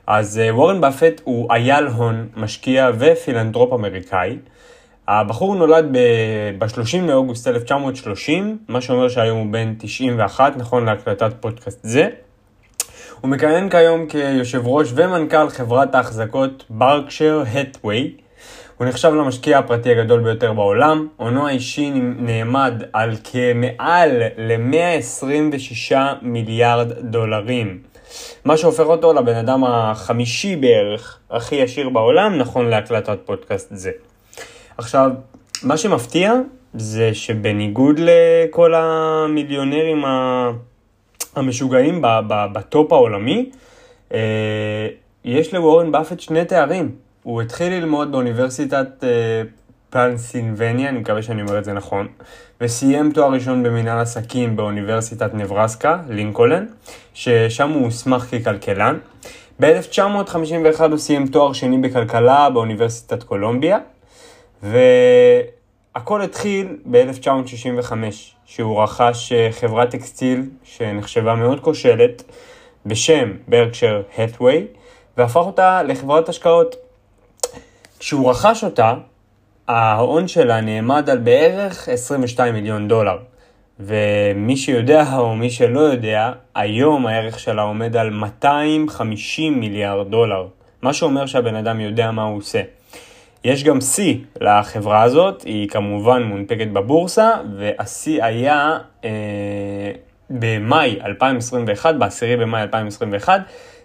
אז 0.06 0.38
אה, 0.38 0.54
וורן 0.54 0.80
באפט 0.80 1.20
הוא 1.24 1.52
איל 1.52 1.86
הון, 1.86 2.28
משקיע 2.36 2.90
ופילנטרופ 2.98 3.72
אמריקאי. 3.72 4.36
הבחור 5.08 5.54
נולד 5.54 5.86
ב-30 6.58 7.02
לאוגוסט 7.02 7.48
1930, 7.48 8.58
מה 8.68 8.80
שאומר 8.80 9.08
שהיום 9.08 9.38
הוא 9.38 9.52
בן 9.52 9.74
91, 9.78 10.56
נכון 10.56 10.84
להקלטת 10.84 11.32
פודקאסט 11.40 11.78
זה. 11.82 12.08
הוא 13.20 13.30
מכהן 13.30 13.68
כיום 13.68 14.06
כיושב 14.06 14.62
ראש 14.64 14.92
ומנכ"ל 14.94 15.48
חברת 15.48 15.94
ההחזקות 15.94 16.64
ברקשר 16.70 17.42
הטווי. 17.52 18.16
הוא 18.76 18.86
נחשב 18.86 19.08
למשקיע 19.08 19.58
הפרטי 19.58 19.90
הגדול 19.90 20.20
ביותר 20.20 20.52
בעולם, 20.52 21.08
הונו 21.16 21.48
האישי 21.48 21.90
נעמד 22.18 22.82
על 22.92 23.16
כמעל 23.24 24.22
ל-126 24.36 25.96
מיליארד 26.22 26.92
דולרים. 26.92 27.78
מה 28.44 28.56
שהופך 28.56 28.84
אותו 28.84 29.12
לבן 29.12 29.36
אדם 29.36 29.64
החמישי 29.64 30.56
בערך 30.56 31.18
הכי 31.30 31.62
עשיר 31.62 31.88
בעולם, 31.88 32.38
נכון 32.38 32.68
להקלטת 32.68 33.18
פודקאסט 33.24 33.68
זה. 33.70 33.90
עכשיו, 34.80 35.10
מה 35.62 35.76
שמפתיע 35.76 36.34
זה 36.74 37.14
שבניגוד 37.14 38.00
לכל 38.02 38.74
המיליונרים 38.74 40.04
המשוגעים 41.36 42.02
בטופ 42.28 42.92
העולמי, 42.92 43.50
אה, 44.14 44.88
יש 45.24 45.54
לוורן 45.54 45.92
באפט 45.92 46.20
שני 46.20 46.44
תארים. 46.44 46.90
הוא 47.22 47.42
התחיל 47.42 47.72
ללמוד 47.72 48.12
באוניברסיטת 48.12 49.04
אה, 49.04 49.42
פנסילבניה, 49.90 50.88
אני 50.88 50.98
מקווה 50.98 51.22
שאני 51.22 51.42
אומר 51.42 51.58
את 51.58 51.64
זה 51.64 51.72
נכון, 51.72 52.08
וסיים 52.60 53.12
תואר 53.12 53.32
ראשון 53.32 53.62
במנהל 53.62 53.98
עסקים 53.98 54.56
באוניברסיטת 54.56 55.34
נברסקה, 55.34 55.98
לינקולן, 56.08 56.66
ששם 57.14 57.70
הוא 57.70 57.84
הוסמך 57.84 58.24
ככלכלן. 58.24 58.98
ב-1951 59.60 60.82
הוא 60.90 60.98
סיים 60.98 61.26
תואר 61.26 61.52
שני 61.52 61.78
בכלכלה 61.78 62.50
באוניברסיטת 62.50 63.22
קולומביה, 63.22 63.78
והכל 64.62 66.22
התחיל 66.22 66.76
ב-1965, 66.90 67.92
שהוא 68.44 68.82
רכש 68.82 69.32
אה, 69.32 69.48
חברת 69.52 69.90
טקסטיל 69.90 70.42
שנחשבה 70.64 71.34
מאוד 71.34 71.60
כושלת 71.60 72.22
בשם 72.86 73.32
ברקשר 73.48 74.02
הטווי, 74.18 74.66
והפך 75.16 75.36
אותה 75.36 75.82
לחברת 75.82 76.28
השקעות. 76.28 76.76
כשהוא 77.98 78.30
רכש 78.30 78.64
אותה, 78.64 78.94
ההון 79.68 80.28
שלה 80.28 80.60
נעמד 80.60 81.10
על 81.10 81.18
בערך 81.18 81.88
22 81.88 82.54
מיליון 82.54 82.88
דולר. 82.88 83.18
ומי 83.80 84.56
שיודע 84.56 85.16
או 85.16 85.36
מי 85.36 85.50
שלא 85.50 85.80
יודע, 85.80 86.32
היום 86.54 87.06
הערך 87.06 87.38
שלה 87.38 87.62
עומד 87.62 87.96
על 87.96 88.10
250 88.10 89.60
מיליארד 89.60 90.10
דולר. 90.10 90.46
מה 90.82 90.92
שאומר 90.92 91.26
שהבן 91.26 91.54
אדם 91.54 91.80
יודע 91.80 92.10
מה 92.10 92.22
הוא 92.22 92.38
עושה. 92.38 92.62
יש 93.44 93.64
גם 93.64 93.80
שיא 93.80 94.16
לחברה 94.40 95.02
הזאת, 95.02 95.42
היא 95.42 95.68
כמובן 95.68 96.22
מונפקת 96.22 96.68
בבורסה, 96.68 97.30
והשיא 97.56 98.24
היה 98.24 98.78
אה, 99.04 99.10
במאי 100.30 100.98
2021, 101.04 101.94
ב-10 101.94 102.40
במאי 102.40 102.62
2021, 102.62 103.40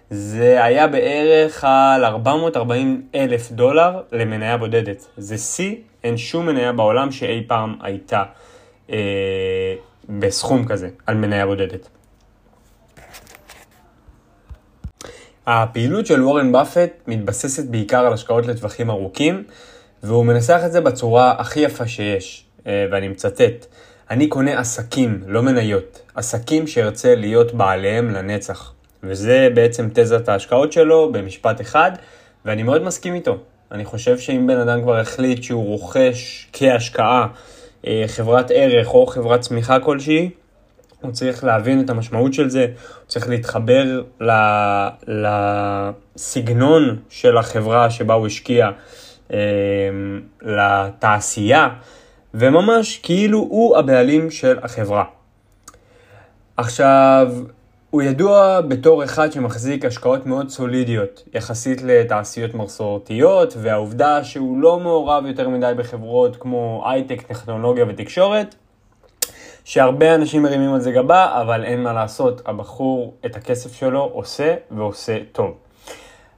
זה 0.09 0.63
היה 0.63 0.87
בערך 0.87 1.63
על 1.63 2.05
440 2.05 3.01
אלף 3.15 3.51
דולר 3.51 4.01
למניה 4.11 4.57
בודדת. 4.57 5.07
זה 5.17 5.37
שיא, 5.37 5.75
אין 6.03 6.17
שום 6.17 6.45
מניה 6.45 6.71
בעולם 6.71 7.11
שאי 7.11 7.43
פעם 7.47 7.75
הייתה 7.81 8.23
אה, 8.91 9.75
בסכום 10.09 10.65
כזה 10.65 10.89
על 11.05 11.15
מניה 11.15 11.45
בודדת. 11.45 11.89
הפעילות 15.47 16.05
של 16.05 16.23
וורן 16.23 16.51
באפט 16.51 16.89
מתבססת 17.07 17.65
בעיקר 17.65 18.05
על 18.05 18.13
השקעות 18.13 18.45
לטווחים 18.45 18.89
ארוכים, 18.89 19.43
והוא 20.03 20.25
מנסח 20.25 20.61
את 20.65 20.71
זה 20.71 20.81
בצורה 20.81 21.35
הכי 21.37 21.59
יפה 21.59 21.87
שיש, 21.87 22.45
אה, 22.67 22.85
ואני 22.91 23.07
מצטט: 23.07 23.65
אני 24.09 24.27
קונה 24.27 24.59
עסקים, 24.59 25.23
לא 25.27 25.43
מניות, 25.43 26.01
עסקים 26.15 26.67
שארצה 26.67 27.15
להיות 27.15 27.53
בעליהם 27.53 28.09
לנצח. 28.09 28.71
וזה 29.03 29.47
בעצם 29.53 29.89
תזת 29.93 30.29
ההשקעות 30.29 30.71
שלו 30.71 31.11
במשפט 31.11 31.61
אחד, 31.61 31.91
ואני 32.45 32.63
מאוד 32.63 32.83
מסכים 32.83 33.15
איתו. 33.15 33.37
אני 33.71 33.85
חושב 33.85 34.17
שאם 34.17 34.47
בן 34.47 34.57
אדם 34.57 34.81
כבר 34.81 34.99
החליט 34.99 35.43
שהוא 35.43 35.65
רוכש 35.65 36.47
כהשקעה 36.53 37.27
אה, 37.87 38.03
חברת 38.07 38.51
ערך 38.53 38.93
או 38.93 39.05
חברת 39.05 39.41
צמיחה 39.41 39.79
כלשהי, 39.79 40.29
הוא 41.05 41.13
צריך 41.13 41.43
להבין 41.43 41.81
את 41.81 41.89
המשמעות 41.89 42.33
של 42.33 42.49
זה, 42.49 42.61
הוא 42.61 43.07
צריך 43.07 43.29
להתחבר 43.29 44.01
לסגנון 46.17 46.99
של 47.09 47.37
החברה 47.37 47.89
שבה 47.89 48.13
הוא 48.13 48.27
השקיע, 48.27 48.69
אה, 49.33 49.39
לתעשייה, 50.41 51.69
וממש 52.33 52.97
כאילו 53.03 53.39
הוא 53.39 53.77
הבעלים 53.77 54.31
של 54.31 54.57
החברה. 54.61 55.03
עכשיו, 56.57 57.31
הוא 57.89 58.01
ידוע 58.01 58.61
בתור 58.61 59.03
אחד 59.03 59.31
שמחזיק 59.31 59.85
השקעות 59.85 60.25
מאוד 60.25 60.49
סולידיות 60.49 61.23
יחסית 61.33 61.81
לתעשיות 61.81 62.53
מסורתיות, 62.53 63.53
והעובדה 63.61 64.23
שהוא 64.23 64.57
לא 64.57 64.79
מעורב 64.79 65.25
יותר 65.25 65.49
מדי 65.49 65.71
בחברות 65.77 66.35
כמו 66.35 66.83
הייטק, 66.85 67.21
טכנולוגיה 67.21 67.85
ותקשורת, 67.87 68.55
שהרבה 69.65 70.15
אנשים 70.15 70.43
מרימים 70.43 70.73
על 70.73 70.79
זה 70.79 70.91
גבה, 70.91 71.41
אבל 71.41 71.63
אין 71.63 71.83
מה 71.83 71.93
לעשות, 71.93 72.41
הבחור 72.45 73.13
את 73.25 73.35
הכסף 73.35 73.73
שלו 73.73 74.09
עושה 74.13 74.55
ועושה 74.71 75.17
טוב. 75.31 75.53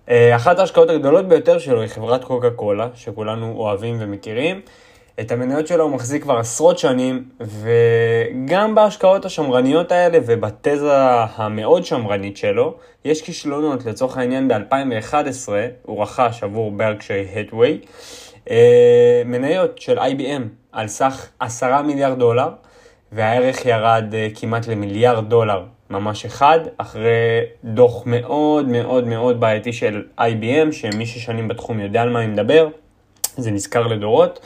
אה, 0.09 0.35
אחת 0.35 0.59
ההשקעות 0.59 0.89
הגדולות 0.89 1.27
ביותר 1.27 1.59
שלו 1.59 1.81
היא 1.81 1.89
חברת 1.89 2.23
קוקה 2.23 2.49
קולה, 2.49 2.87
שכולנו 2.95 3.53
אוהבים 3.55 3.97
ומכירים. 3.99 4.61
את 5.19 5.31
המניות 5.31 5.67
שלו 5.67 5.83
הוא 5.83 5.91
מחזיק 5.91 6.23
כבר 6.23 6.37
עשרות 6.37 6.79
שנים, 6.79 7.23
וגם 7.39 8.75
בהשקעות 8.75 9.25
השמרניות 9.25 9.91
האלה 9.91 10.17
ובתזה 10.25 10.97
המאוד 11.35 11.85
שמרנית 11.85 12.37
שלו, 12.37 12.73
יש 13.05 13.21
כישלונות. 13.21 13.85
לצורך 13.85 14.17
העניין 14.17 14.47
ב-2011 14.47 15.49
הוא 15.83 16.03
רכש 16.03 16.43
עבור 16.43 16.71
ברקשיי 16.71 17.27
הדווי 17.35 17.79
אה, 18.49 19.21
מניות 19.25 19.77
של 19.77 19.99
IBM 19.99 20.41
על 20.71 20.87
סך 20.87 21.27
10 21.39 21.81
מיליארד 21.81 22.19
דולר, 22.19 22.49
והערך 23.11 23.65
ירד 23.65 24.13
אה, 24.13 24.27
כמעט 24.35 24.67
למיליארד 24.67 25.29
דולר 25.29 25.63
ממש 25.89 26.25
אחד, 26.25 26.59
אחרי 26.77 27.41
דוח 27.63 28.03
מאוד 28.05 28.67
מאוד 28.67 29.07
מאוד 29.07 29.39
בעייתי 29.39 29.73
של 29.73 30.03
IBM, 30.19 30.71
שמי 30.71 31.05
ששנים 31.05 31.47
בתחום 31.47 31.79
יודע 31.79 32.01
על 32.01 32.09
מה 32.09 32.19
אני 32.19 32.27
מדבר, 32.27 32.67
זה 33.37 33.51
נזכר 33.51 33.87
לדורות. 33.87 34.39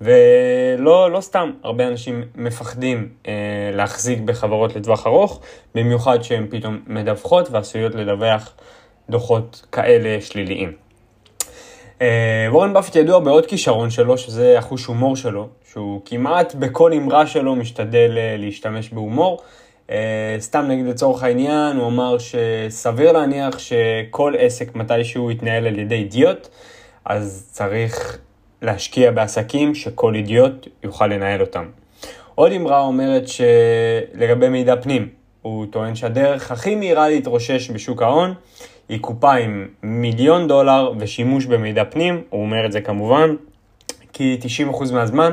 ולא 0.00 1.10
לא 1.10 1.20
סתם, 1.20 1.50
הרבה 1.62 1.88
אנשים 1.88 2.24
מפחדים 2.34 3.08
אה, 3.28 3.32
להחזיק 3.72 4.18
בחברות 4.20 4.76
לטווח 4.76 5.06
ארוך, 5.06 5.40
במיוחד 5.74 6.22
שהן 6.22 6.46
פתאום 6.50 6.78
מדווחות 6.86 7.50
ועשויות 7.50 7.94
לדווח 7.94 8.54
דוחות 9.10 9.66
כאלה 9.72 10.20
שליליים. 10.20 10.81
אה, 12.02 12.46
וורן 12.50 12.72
באפט 12.72 12.96
ידוע 12.96 13.18
בעוד 13.18 13.46
כישרון 13.46 13.90
שלו, 13.90 14.18
שזה 14.18 14.58
החוש 14.58 14.86
הומור 14.86 15.16
שלו, 15.16 15.48
שהוא 15.72 16.00
כמעט 16.04 16.54
בכל 16.54 16.92
אמרה 16.92 17.26
שלו 17.26 17.56
משתדל 17.56 18.14
אה, 18.16 18.36
להשתמש 18.38 18.90
בהומור. 18.90 19.40
אה, 19.90 20.36
סתם 20.38 20.64
נגיד 20.68 20.86
לצורך 20.86 21.22
העניין, 21.22 21.76
הוא 21.76 21.86
אמר 21.86 22.16
שסביר 22.18 23.12
להניח 23.12 23.58
שכל 23.58 24.34
עסק 24.38 24.74
מתישהו 24.74 25.30
יתנהל 25.30 25.66
על 25.66 25.78
ידי 25.78 25.94
אידיוט, 25.94 26.48
אז 27.04 27.48
צריך 27.52 28.18
להשקיע 28.62 29.10
בעסקים 29.10 29.74
שכל 29.74 30.14
אידיוט 30.14 30.68
יוכל 30.82 31.06
לנהל 31.06 31.40
אותם. 31.40 31.64
עוד 32.34 32.52
אמרה 32.52 32.80
אומרת 32.80 33.24
שלגבי 33.28 34.48
מידע 34.48 34.76
פנים, 34.76 35.08
הוא 35.42 35.66
טוען 35.70 35.94
שהדרך 35.94 36.50
הכי 36.50 36.74
מהירה 36.74 37.08
להתרושש 37.08 37.70
בשוק 37.70 38.02
ההון 38.02 38.34
היא 38.88 39.00
קופה 39.00 39.34
עם 39.34 39.68
מיליון 39.82 40.48
דולר 40.48 40.92
ושימוש 40.98 41.46
במידע 41.46 41.84
פנים, 41.84 42.22
הוא 42.30 42.42
אומר 42.42 42.66
את 42.66 42.72
זה 42.72 42.80
כמובן, 42.80 43.34
כי 44.12 44.38
90% 44.70 44.92
מהזמן 44.92 45.32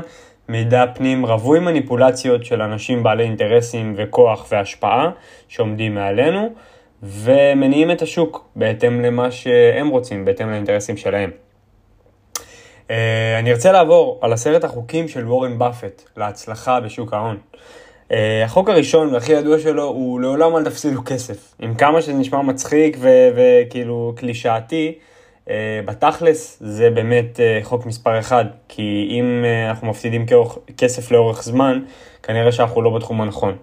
מידע 0.49 0.85
פנים 0.95 1.25
רווי 1.25 1.59
מניפולציות 1.59 2.45
של 2.45 2.61
אנשים 2.61 3.03
בעלי 3.03 3.23
אינטרסים 3.23 3.93
וכוח 3.97 4.47
והשפעה 4.51 5.09
שעומדים 5.47 5.95
מעלינו 5.95 6.53
ומניעים 7.03 7.91
את 7.91 8.01
השוק 8.01 8.49
בהתאם 8.55 9.01
למה 9.01 9.31
שהם 9.31 9.87
רוצים, 9.89 10.25
בהתאם 10.25 10.49
לאינטרסים 10.49 10.97
שלהם. 10.97 11.31
אה, 12.91 13.39
אני 13.39 13.51
ארצה 13.51 13.71
לעבור 13.71 14.19
על 14.21 14.33
עשרת 14.33 14.63
החוקים 14.63 15.07
של 15.07 15.27
וורן 15.27 15.59
באפט 15.59 16.03
להצלחה 16.17 16.79
בשוק 16.79 17.13
ההון. 17.13 17.37
אה, 18.11 18.43
החוק 18.43 18.69
הראשון 18.69 19.13
והכי 19.13 19.31
ידוע 19.31 19.59
שלו 19.59 19.83
הוא 19.83 20.19
לעולם 20.21 20.55
אל 20.55 20.63
תפסידו 20.65 21.01
כסף. 21.05 21.55
עם 21.59 21.75
כמה 21.75 22.01
שזה 22.01 22.13
נשמע 22.13 22.41
מצחיק 22.41 22.97
וכאילו 23.35 24.13
קלישאתי, 24.15 24.95
אה, 25.49 25.79
בתכלס 25.85 26.57
זה 26.61 26.89
באמת 26.89 27.39
חוק 27.63 27.85
מספר 27.85 28.19
אחד, 28.19 28.45
כי 28.67 29.07
אם 29.11 29.45
אנחנו 29.69 29.87
מפסידים 29.87 30.25
כסף 30.77 31.11
לאורך 31.11 31.43
זמן, 31.43 31.79
כנראה 32.23 32.51
שאנחנו 32.51 32.81
לא 32.81 32.89
בתחום 32.89 33.21
הנכון, 33.21 33.55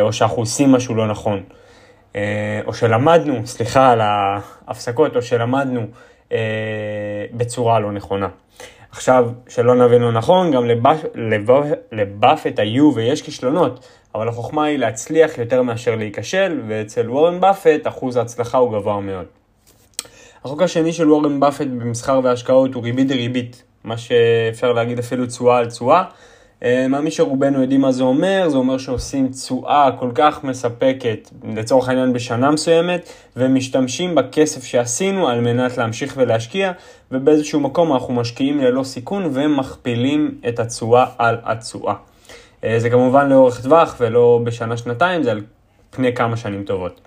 או 0.00 0.12
שאנחנו 0.12 0.42
עושים 0.42 0.72
משהו 0.72 0.94
לא 0.94 1.06
נכון, 1.06 1.42
או 2.66 2.74
שלמדנו, 2.74 3.46
סליחה 3.46 3.90
על 3.90 4.00
ההפסקות, 4.00 5.16
או 5.16 5.22
שלמדנו 5.22 5.86
אה, 6.32 7.26
בצורה 7.32 7.80
לא 7.80 7.92
נכונה. 7.92 8.28
עכשיו, 8.96 9.30
שלא 9.48 9.74
נבין 9.74 10.02
לא 10.02 10.12
נכון, 10.12 10.50
גם 10.50 10.64
לבאפט 11.92 12.58
היו 12.58 12.94
ויש 12.94 13.22
כישלונות, 13.22 13.88
אבל 14.14 14.28
החוכמה 14.28 14.64
היא 14.64 14.78
להצליח 14.78 15.38
יותר 15.38 15.62
מאשר 15.62 15.96
להיכשל, 15.96 16.60
ואצל 16.68 17.10
וורן 17.10 17.40
באפט 17.40 17.86
אחוז 17.86 18.16
ההצלחה 18.16 18.58
הוא 18.58 18.72
גבוה 18.72 19.00
מאוד. 19.00 19.24
החוק 20.44 20.62
השני 20.62 20.92
של 20.92 21.10
וורן 21.10 21.40
באפט 21.40 21.66
במסחר 21.66 22.20
והשקעות 22.24 22.74
הוא 22.74 22.82
ריבית 22.82 23.08
דריבית, 23.08 23.62
מה 23.84 23.96
שאפשר 23.98 24.72
להגיד 24.72 24.98
אפילו 24.98 25.26
תשואה 25.26 25.58
על 25.58 25.70
תשואה. 25.70 26.04
אה, 26.64 26.88
מאמין 26.88 27.10
שרובנו 27.10 27.60
יודעים 27.60 27.80
מה 27.80 27.92
זה 27.92 28.02
אומר, 28.02 28.48
זה 28.48 28.56
אומר 28.56 28.78
שעושים 28.78 29.28
תשואה 29.28 29.90
כל 29.98 30.10
כך 30.14 30.44
מספקת, 30.44 31.30
לצורך 31.56 31.88
העניין 31.88 32.12
בשנה 32.12 32.50
מסוימת, 32.50 33.08
ומשתמשים 33.36 34.14
בכסף 34.14 34.64
שעשינו 34.64 35.28
על 35.28 35.40
מנת 35.40 35.76
להמשיך 35.76 36.14
ולהשקיע, 36.16 36.72
ובאיזשהו 37.14 37.60
מקום 37.60 37.92
אנחנו 37.92 38.14
משקיעים 38.14 38.60
ללא 38.60 38.84
סיכון 38.84 39.30
ומכפילים 39.32 40.38
את 40.48 40.58
התשואה 40.58 41.06
על 41.18 41.36
התשואה. 41.44 41.94
אה, 42.64 42.78
זה 42.78 42.90
כמובן 42.90 43.28
לאורך 43.28 43.62
טווח 43.62 43.96
ולא 44.00 44.40
בשנה-שנתיים, 44.44 45.22
זה 45.22 45.30
על 45.30 45.40
פני 45.90 46.14
כמה 46.14 46.36
שנים 46.36 46.64
טובות. 46.64 47.00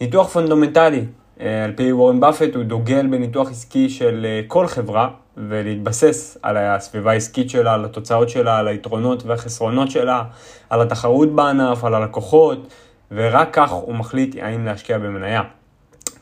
ניתוח 0.00 0.28
פונדומנטלי, 0.28 1.04
אה, 1.40 1.64
על 1.64 1.72
פי 1.76 1.92
וורן 1.92 2.20
באפט, 2.20 2.54
הוא 2.54 2.64
דוגל 2.64 3.06
בניתוח 3.06 3.50
עסקי 3.50 3.88
של 3.88 4.26
כל 4.46 4.66
חברה, 4.66 5.08
ולהתבסס 5.36 6.38
על 6.42 6.56
הסביבה 6.56 7.10
העסקית 7.10 7.50
שלה, 7.50 7.74
על 7.74 7.84
התוצאות 7.84 8.28
שלה, 8.28 8.58
על 8.58 8.68
היתרונות 8.68 9.22
והחסרונות 9.26 9.90
שלה, 9.90 10.22
על 10.70 10.80
התחרות 10.80 11.32
בענף, 11.32 11.84
על 11.84 11.94
הלקוחות, 11.94 12.68
ורק 13.10 13.48
כך 13.52 13.70
הוא 13.70 13.94
מחליט 13.94 14.36
האם 14.42 14.64
להשקיע 14.64 14.98
במניה. 14.98 15.42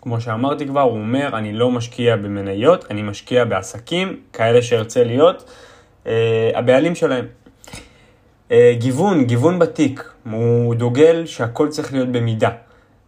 כמו 0.04 0.20
שאמרתי 0.20 0.66
כבר, 0.66 0.80
הוא 0.80 0.98
אומר, 0.98 1.30
אני 1.32 1.52
לא 1.52 1.70
משקיע 1.70 2.16
במניות, 2.16 2.84
אני 2.90 3.02
משקיע 3.02 3.44
בעסקים, 3.44 4.20
כאלה 4.32 4.62
שארצה 4.62 5.04
להיות 5.04 5.50
אה, 6.06 6.50
הבעלים 6.54 6.94
שלהם. 6.94 7.26
אה, 8.50 8.74
גיוון, 8.78 9.24
גיוון 9.24 9.58
בתיק, 9.58 10.12
הוא 10.30 10.74
דוגל 10.74 11.26
שהכל 11.26 11.68
צריך 11.68 11.92
להיות 11.92 12.08
במידה. 12.08 12.50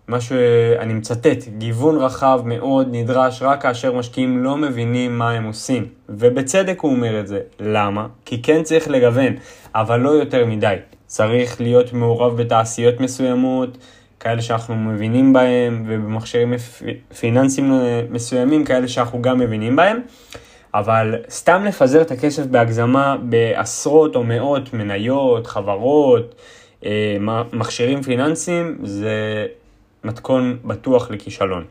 מה 0.08 0.20
שאני 0.20 0.94
מצטט, 0.94 1.48
גיוון 1.58 1.96
רחב 1.96 2.40
מאוד 2.44 2.88
נדרש 2.90 3.42
רק 3.42 3.62
כאשר 3.62 3.92
משקיעים 3.92 4.44
לא 4.44 4.56
מבינים 4.56 5.18
מה 5.18 5.30
הם 5.30 5.44
עושים. 5.44 5.86
ובצדק 6.08 6.80
הוא 6.80 6.92
אומר 6.92 7.20
את 7.20 7.26
זה. 7.26 7.40
למה? 7.60 8.06
כי 8.24 8.42
כן 8.42 8.62
צריך 8.62 8.88
לגוון, 8.88 9.32
אבל 9.74 10.00
לא 10.00 10.10
יותר 10.10 10.46
מדי. 10.46 10.76
צריך 11.06 11.60
להיות 11.60 11.92
מעורב 11.92 12.36
בתעשיות 12.36 13.00
מסוימות, 13.00 13.78
כאלה 14.20 14.42
שאנחנו 14.42 14.76
מבינים 14.76 15.32
בהם, 15.32 15.84
ובמכשירים 15.86 16.54
פיננסיים 17.18 17.80
מסוימים, 18.10 18.64
כאלה 18.64 18.88
שאנחנו 18.88 19.22
גם 19.22 19.38
מבינים 19.38 19.76
בהם. 19.76 20.00
אבל 20.74 21.14
סתם 21.30 21.64
לפזר 21.64 22.02
את 22.02 22.10
הכסף 22.10 22.46
בהגזמה 22.46 23.16
בעשרות 23.22 24.16
או 24.16 24.24
מאות 24.24 24.72
מניות, 24.74 25.46
חברות, 25.46 26.34
אה, 26.84 27.16
מכשירים 27.52 28.02
פיננסיים, 28.02 28.78
זה 28.82 29.46
מתכון 30.04 30.58
בטוח 30.64 31.10
לכישלון. 31.10 31.64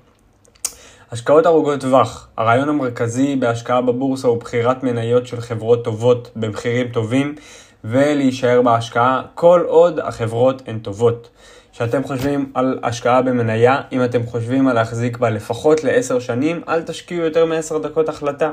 השקעות 1.12 1.46
ארוכות 1.46 1.82
טווח 1.82 2.28
הרעיון 2.38 2.70
המרכזי 2.70 3.36
בהשקעה 3.36 3.82
בבורסה 3.82 4.28
הוא 4.28 4.40
בחירת 4.40 4.84
מניות 4.84 5.28
של 5.28 5.42
חברות 5.42 5.84
טובות 5.84 6.32
במחירים 6.36 6.88
טובים 6.88 7.36
ולהישאר 7.84 8.62
בהשקעה 8.62 9.22
כל 9.36 9.64
עוד 9.68 10.00
החברות 10.00 10.62
הן 10.68 10.80
טובות. 10.80 11.30
כשאתם 11.76 12.04
חושבים 12.04 12.52
על 12.54 12.80
השקעה 12.84 13.22
במניה, 13.22 13.82
אם 13.92 14.04
אתם 14.04 14.26
חושבים 14.26 14.68
על 14.68 14.76
להחזיק 14.76 15.18
בה 15.18 15.30
לפחות 15.30 15.84
לעשר 15.84 16.20
שנים, 16.20 16.62
אל 16.68 16.82
תשקיעו 16.82 17.26
יותר 17.26 17.46
מעשר 17.46 17.78
דקות 17.78 18.10
החלטה. 18.10 18.52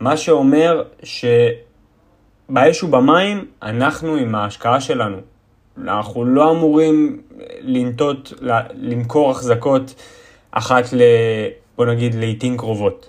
מה 0.00 0.16
שאומר 0.16 0.82
שבאש 1.02 2.82
ובמים, 2.82 3.44
אנחנו 3.62 4.16
עם 4.16 4.34
ההשקעה 4.34 4.80
שלנו 4.80 5.16
אנחנו 5.84 6.24
לא 6.24 6.50
אמורים 6.50 7.22
לנטות, 7.60 8.32
למכור 8.74 9.30
החזקות 9.30 9.94
אחת 10.50 10.92
ל... 10.92 11.02
בוא 11.76 11.86
נגיד 11.86 12.14
לעיתים 12.14 12.56
קרובות. 12.56 13.08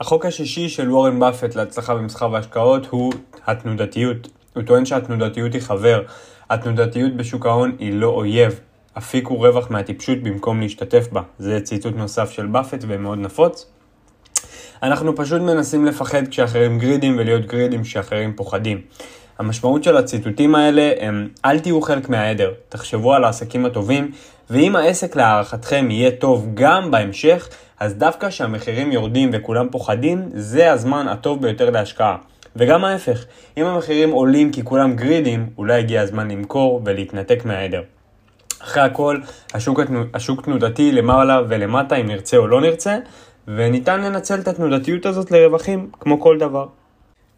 החוק 0.00 0.26
השישי 0.26 0.68
של 0.68 0.90
וורן 0.90 1.20
באפט 1.20 1.54
להצלחה 1.54 1.94
במסחר 1.94 2.32
והשקעות 2.32 2.86
הוא 2.86 3.12
התנודתיות. 3.46 4.28
הוא 4.54 4.62
טוען 4.62 4.84
שהתנודתיות 4.84 5.52
היא 5.52 5.62
חבר. 5.62 6.02
התנודתיות 6.50 7.16
בשוק 7.16 7.46
ההון 7.46 7.76
היא 7.78 7.92
לא 7.92 8.06
אויב. 8.06 8.60
הפיקו 8.96 9.38
רווח 9.40 9.70
מהטיפשות 9.70 10.22
במקום 10.22 10.60
להשתתף 10.60 11.08
בה. 11.12 11.22
זה 11.38 11.60
ציטוט 11.60 11.96
נוסף 11.96 12.30
של 12.30 12.46
באפט 12.46 12.84
ומאוד 12.88 13.18
נפוץ. 13.18 13.66
אנחנו 14.82 15.16
פשוט 15.16 15.42
מנסים 15.42 15.86
לפחד 15.86 16.28
כשאחרים 16.28 16.78
גרידים 16.78 17.16
ולהיות 17.18 17.46
גרידים 17.46 17.82
כשאחרים 17.82 18.32
פוחדים. 18.36 18.80
המשמעות 19.38 19.84
של 19.84 19.96
הציטוטים 19.96 20.54
האלה 20.54 20.92
הם 21.00 21.28
אל 21.44 21.58
תהיו 21.58 21.80
חלק 21.80 22.08
מהעדר, 22.08 22.52
תחשבו 22.68 23.14
על 23.14 23.24
העסקים 23.24 23.66
הטובים, 23.66 24.10
ואם 24.50 24.76
העסק 24.76 25.16
להערכתכם 25.16 25.90
יהיה 25.90 26.10
טוב 26.10 26.46
גם 26.54 26.90
בהמשך, 26.90 27.48
אז 27.80 27.94
דווקא 27.94 28.28
כשהמחירים 28.28 28.92
יורדים 28.92 29.30
וכולם 29.32 29.68
פוחדים, 29.70 30.28
זה 30.34 30.72
הזמן 30.72 31.08
הטוב 31.08 31.42
ביותר 31.42 31.70
להשקעה. 31.70 32.16
וגם 32.56 32.84
ההפך, 32.84 33.24
אם 33.56 33.66
המחירים 33.66 34.10
עולים 34.10 34.52
כי 34.52 34.64
כולם 34.64 34.96
גרידים, 34.96 35.46
אולי 35.58 35.78
הגיע 35.78 36.00
הזמן 36.00 36.30
למכור 36.30 36.82
ולהתנתק 36.84 37.44
מהעדר. 37.44 37.82
אחרי 38.62 38.82
הכל, 38.82 39.18
השוק, 39.54 39.80
השוק 40.14 40.44
תנודתי 40.44 40.92
למעלה 40.92 41.40
ולמטה 41.48 41.96
אם 41.96 42.06
נרצה 42.06 42.36
או 42.36 42.46
לא 42.46 42.60
נרצה, 42.60 42.98
וניתן 43.48 44.00
לנצל 44.00 44.40
את 44.40 44.48
התנודתיות 44.48 45.06
הזאת 45.06 45.30
לרווחים, 45.30 45.90
כמו 46.00 46.20
כל 46.20 46.38
דבר. 46.38 46.66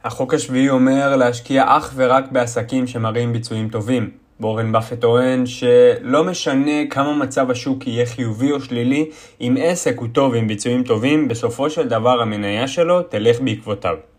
החוק 0.04 0.34
השביעי 0.34 0.70
אומר 0.70 1.16
להשקיע 1.16 1.64
אך 1.66 1.92
ורק 1.96 2.24
בעסקים 2.32 2.86
שמראים 2.86 3.32
ביצועים 3.32 3.68
טובים. 3.68 4.10
בורן 4.40 4.72
באפט 4.72 5.00
טוען 5.00 5.46
שלא 5.46 6.24
משנה 6.24 6.86
כמה 6.90 7.14
מצב 7.14 7.50
השוק 7.50 7.86
יהיה 7.86 8.06
חיובי 8.06 8.52
או 8.52 8.60
שלילי, 8.60 9.10
אם 9.40 9.56
עסק 9.60 9.98
הוא 9.98 10.08
טוב 10.12 10.34
עם 10.34 10.48
ביצועים 10.48 10.82
טובים, 10.82 11.28
בסופו 11.28 11.70
של 11.70 11.88
דבר 11.88 12.20
המניה 12.22 12.68
שלו 12.68 13.02
תלך 13.02 13.40
בעקבותיו. 13.40 14.11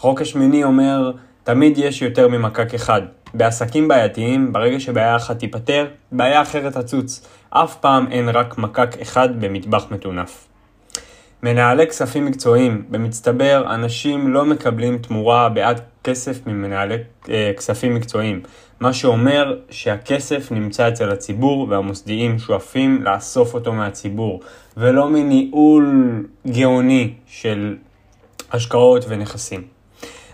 החוק 0.00 0.20
השמיני 0.20 0.64
אומר, 0.64 1.12
תמיד 1.44 1.78
יש 1.78 2.02
יותר 2.02 2.28
ממקק 2.28 2.74
אחד. 2.74 3.02
בעסקים 3.34 3.88
בעייתיים, 3.88 4.52
ברגע 4.52 4.80
שבעיה 4.80 5.16
אחת 5.16 5.38
תיפתר, 5.38 5.86
בעיה 6.12 6.42
אחרת 6.42 6.76
תצוץ. 6.76 7.26
אף 7.50 7.76
פעם 7.76 8.06
אין 8.12 8.28
רק 8.28 8.58
מקק 8.58 8.96
אחד 9.02 9.40
במטבח 9.40 9.86
מטונף. 9.90 10.48
מנהלי 11.42 11.86
כספים 11.86 12.26
מקצועיים, 12.26 12.84
במצטבר 12.88 13.74
אנשים 13.74 14.32
לא 14.32 14.44
מקבלים 14.44 14.98
תמורה 14.98 15.48
בעד 15.48 15.80
כסף 16.04 16.46
ממנהלי 16.46 16.96
אה, 17.28 17.52
כספים 17.56 17.94
מקצועיים, 17.94 18.42
מה 18.80 18.92
שאומר 18.92 19.56
שהכסף 19.70 20.52
נמצא 20.52 20.88
אצל 20.88 21.10
הציבור 21.10 21.66
והמוסדיים 21.70 22.38
שואפים 22.38 23.02
לאסוף 23.02 23.54
אותו 23.54 23.72
מהציבור, 23.72 24.40
ולא 24.76 25.08
מניהול 25.08 26.26
גאוני 26.46 27.14
של 27.26 27.76
השקעות 28.52 29.04
ונכסים. 29.08 29.79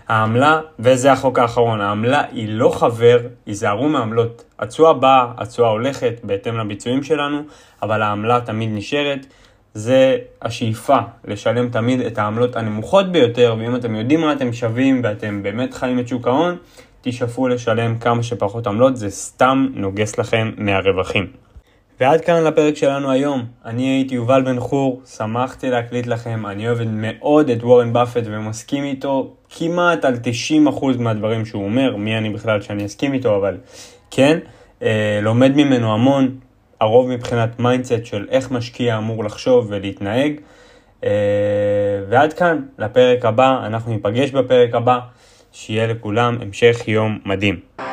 העמלה, 0.07 0.61
וזה 0.79 1.11
החוק 1.11 1.39
האחרון, 1.39 1.81
העמלה 1.81 2.23
היא 2.31 2.47
לא 2.49 2.69
חבר, 2.69 3.19
היזהרו 3.45 3.89
מעמלות. 3.89 4.43
התשואה 4.59 4.93
באה, 4.93 5.25
התשואה 5.37 5.69
הולכת 5.69 6.13
בהתאם 6.23 6.57
לביצועים 6.57 7.03
שלנו, 7.03 7.41
אבל 7.83 8.01
העמלה 8.01 8.41
תמיד 8.41 8.69
נשארת. 8.73 9.25
זה 9.73 10.17
השאיפה 10.41 10.97
לשלם 11.25 11.69
תמיד 11.69 12.01
את 12.01 12.17
העמלות 12.17 12.55
הנמוכות 12.55 13.11
ביותר, 13.11 13.55
ואם 13.59 13.75
אתם 13.75 13.95
יודעים 13.95 14.21
מה 14.21 14.33
אתם 14.33 14.53
שווים 14.53 15.01
ואתם 15.03 15.43
באמת 15.43 15.73
חיים 15.73 15.99
את 15.99 16.07
שוק 16.07 16.27
ההון, 16.27 16.57
תשאפו 17.01 17.47
לשלם 17.47 17.97
כמה 17.97 18.23
שפחות 18.23 18.67
עמלות, 18.67 18.97
זה 18.97 19.09
סתם 19.09 19.67
נוגס 19.73 20.17
לכם 20.17 20.51
מהרווחים. 20.57 21.46
ועד 21.99 22.21
כאן 22.21 22.43
לפרק 22.43 22.75
שלנו 22.75 23.11
היום. 23.11 23.45
אני 23.65 23.83
הייתי 23.83 24.15
יובל 24.15 24.41
בן 24.41 24.59
חור, 24.59 25.01
שמחתי 25.05 25.69
להקליט 25.69 26.07
לכם, 26.07 26.45
אני 26.45 26.67
אוהב 26.67 26.77
מאוד 26.83 27.49
את 27.49 27.63
וורן 27.63 27.93
באפט 27.93 28.23
ומסכים 28.25 28.83
איתו 28.83 29.33
כמעט 29.49 30.05
על 30.05 30.15
90% 30.67 30.97
מהדברים 30.99 31.45
שהוא 31.45 31.63
אומר, 31.63 31.95
מי 31.95 32.17
אני 32.17 32.29
בכלל 32.29 32.61
שאני 32.61 32.85
אסכים 32.85 33.13
איתו, 33.13 33.35
אבל 33.35 33.57
כן, 34.11 34.37
אה, 34.81 35.19
לומד 35.21 35.55
ממנו 35.55 35.93
המון, 35.93 36.35
הרוב 36.81 37.09
מבחינת 37.09 37.59
mindset 37.59 38.05
של 38.05 38.25
איך 38.29 38.51
משקיע 38.51 38.97
אמור 38.97 39.23
לחשוב 39.23 39.67
ולהתנהג. 39.69 40.33
אה, 41.03 41.09
ועד 42.09 42.33
כאן, 42.33 42.61
לפרק 42.79 43.25
הבא, 43.25 43.65
אנחנו 43.65 43.91
ניפגש 43.91 44.31
בפרק 44.31 44.75
הבא, 44.75 44.99
שיהיה 45.51 45.87
לכולם 45.87 46.37
המשך 46.41 46.87
יום 46.87 47.19
מדהים. 47.25 47.86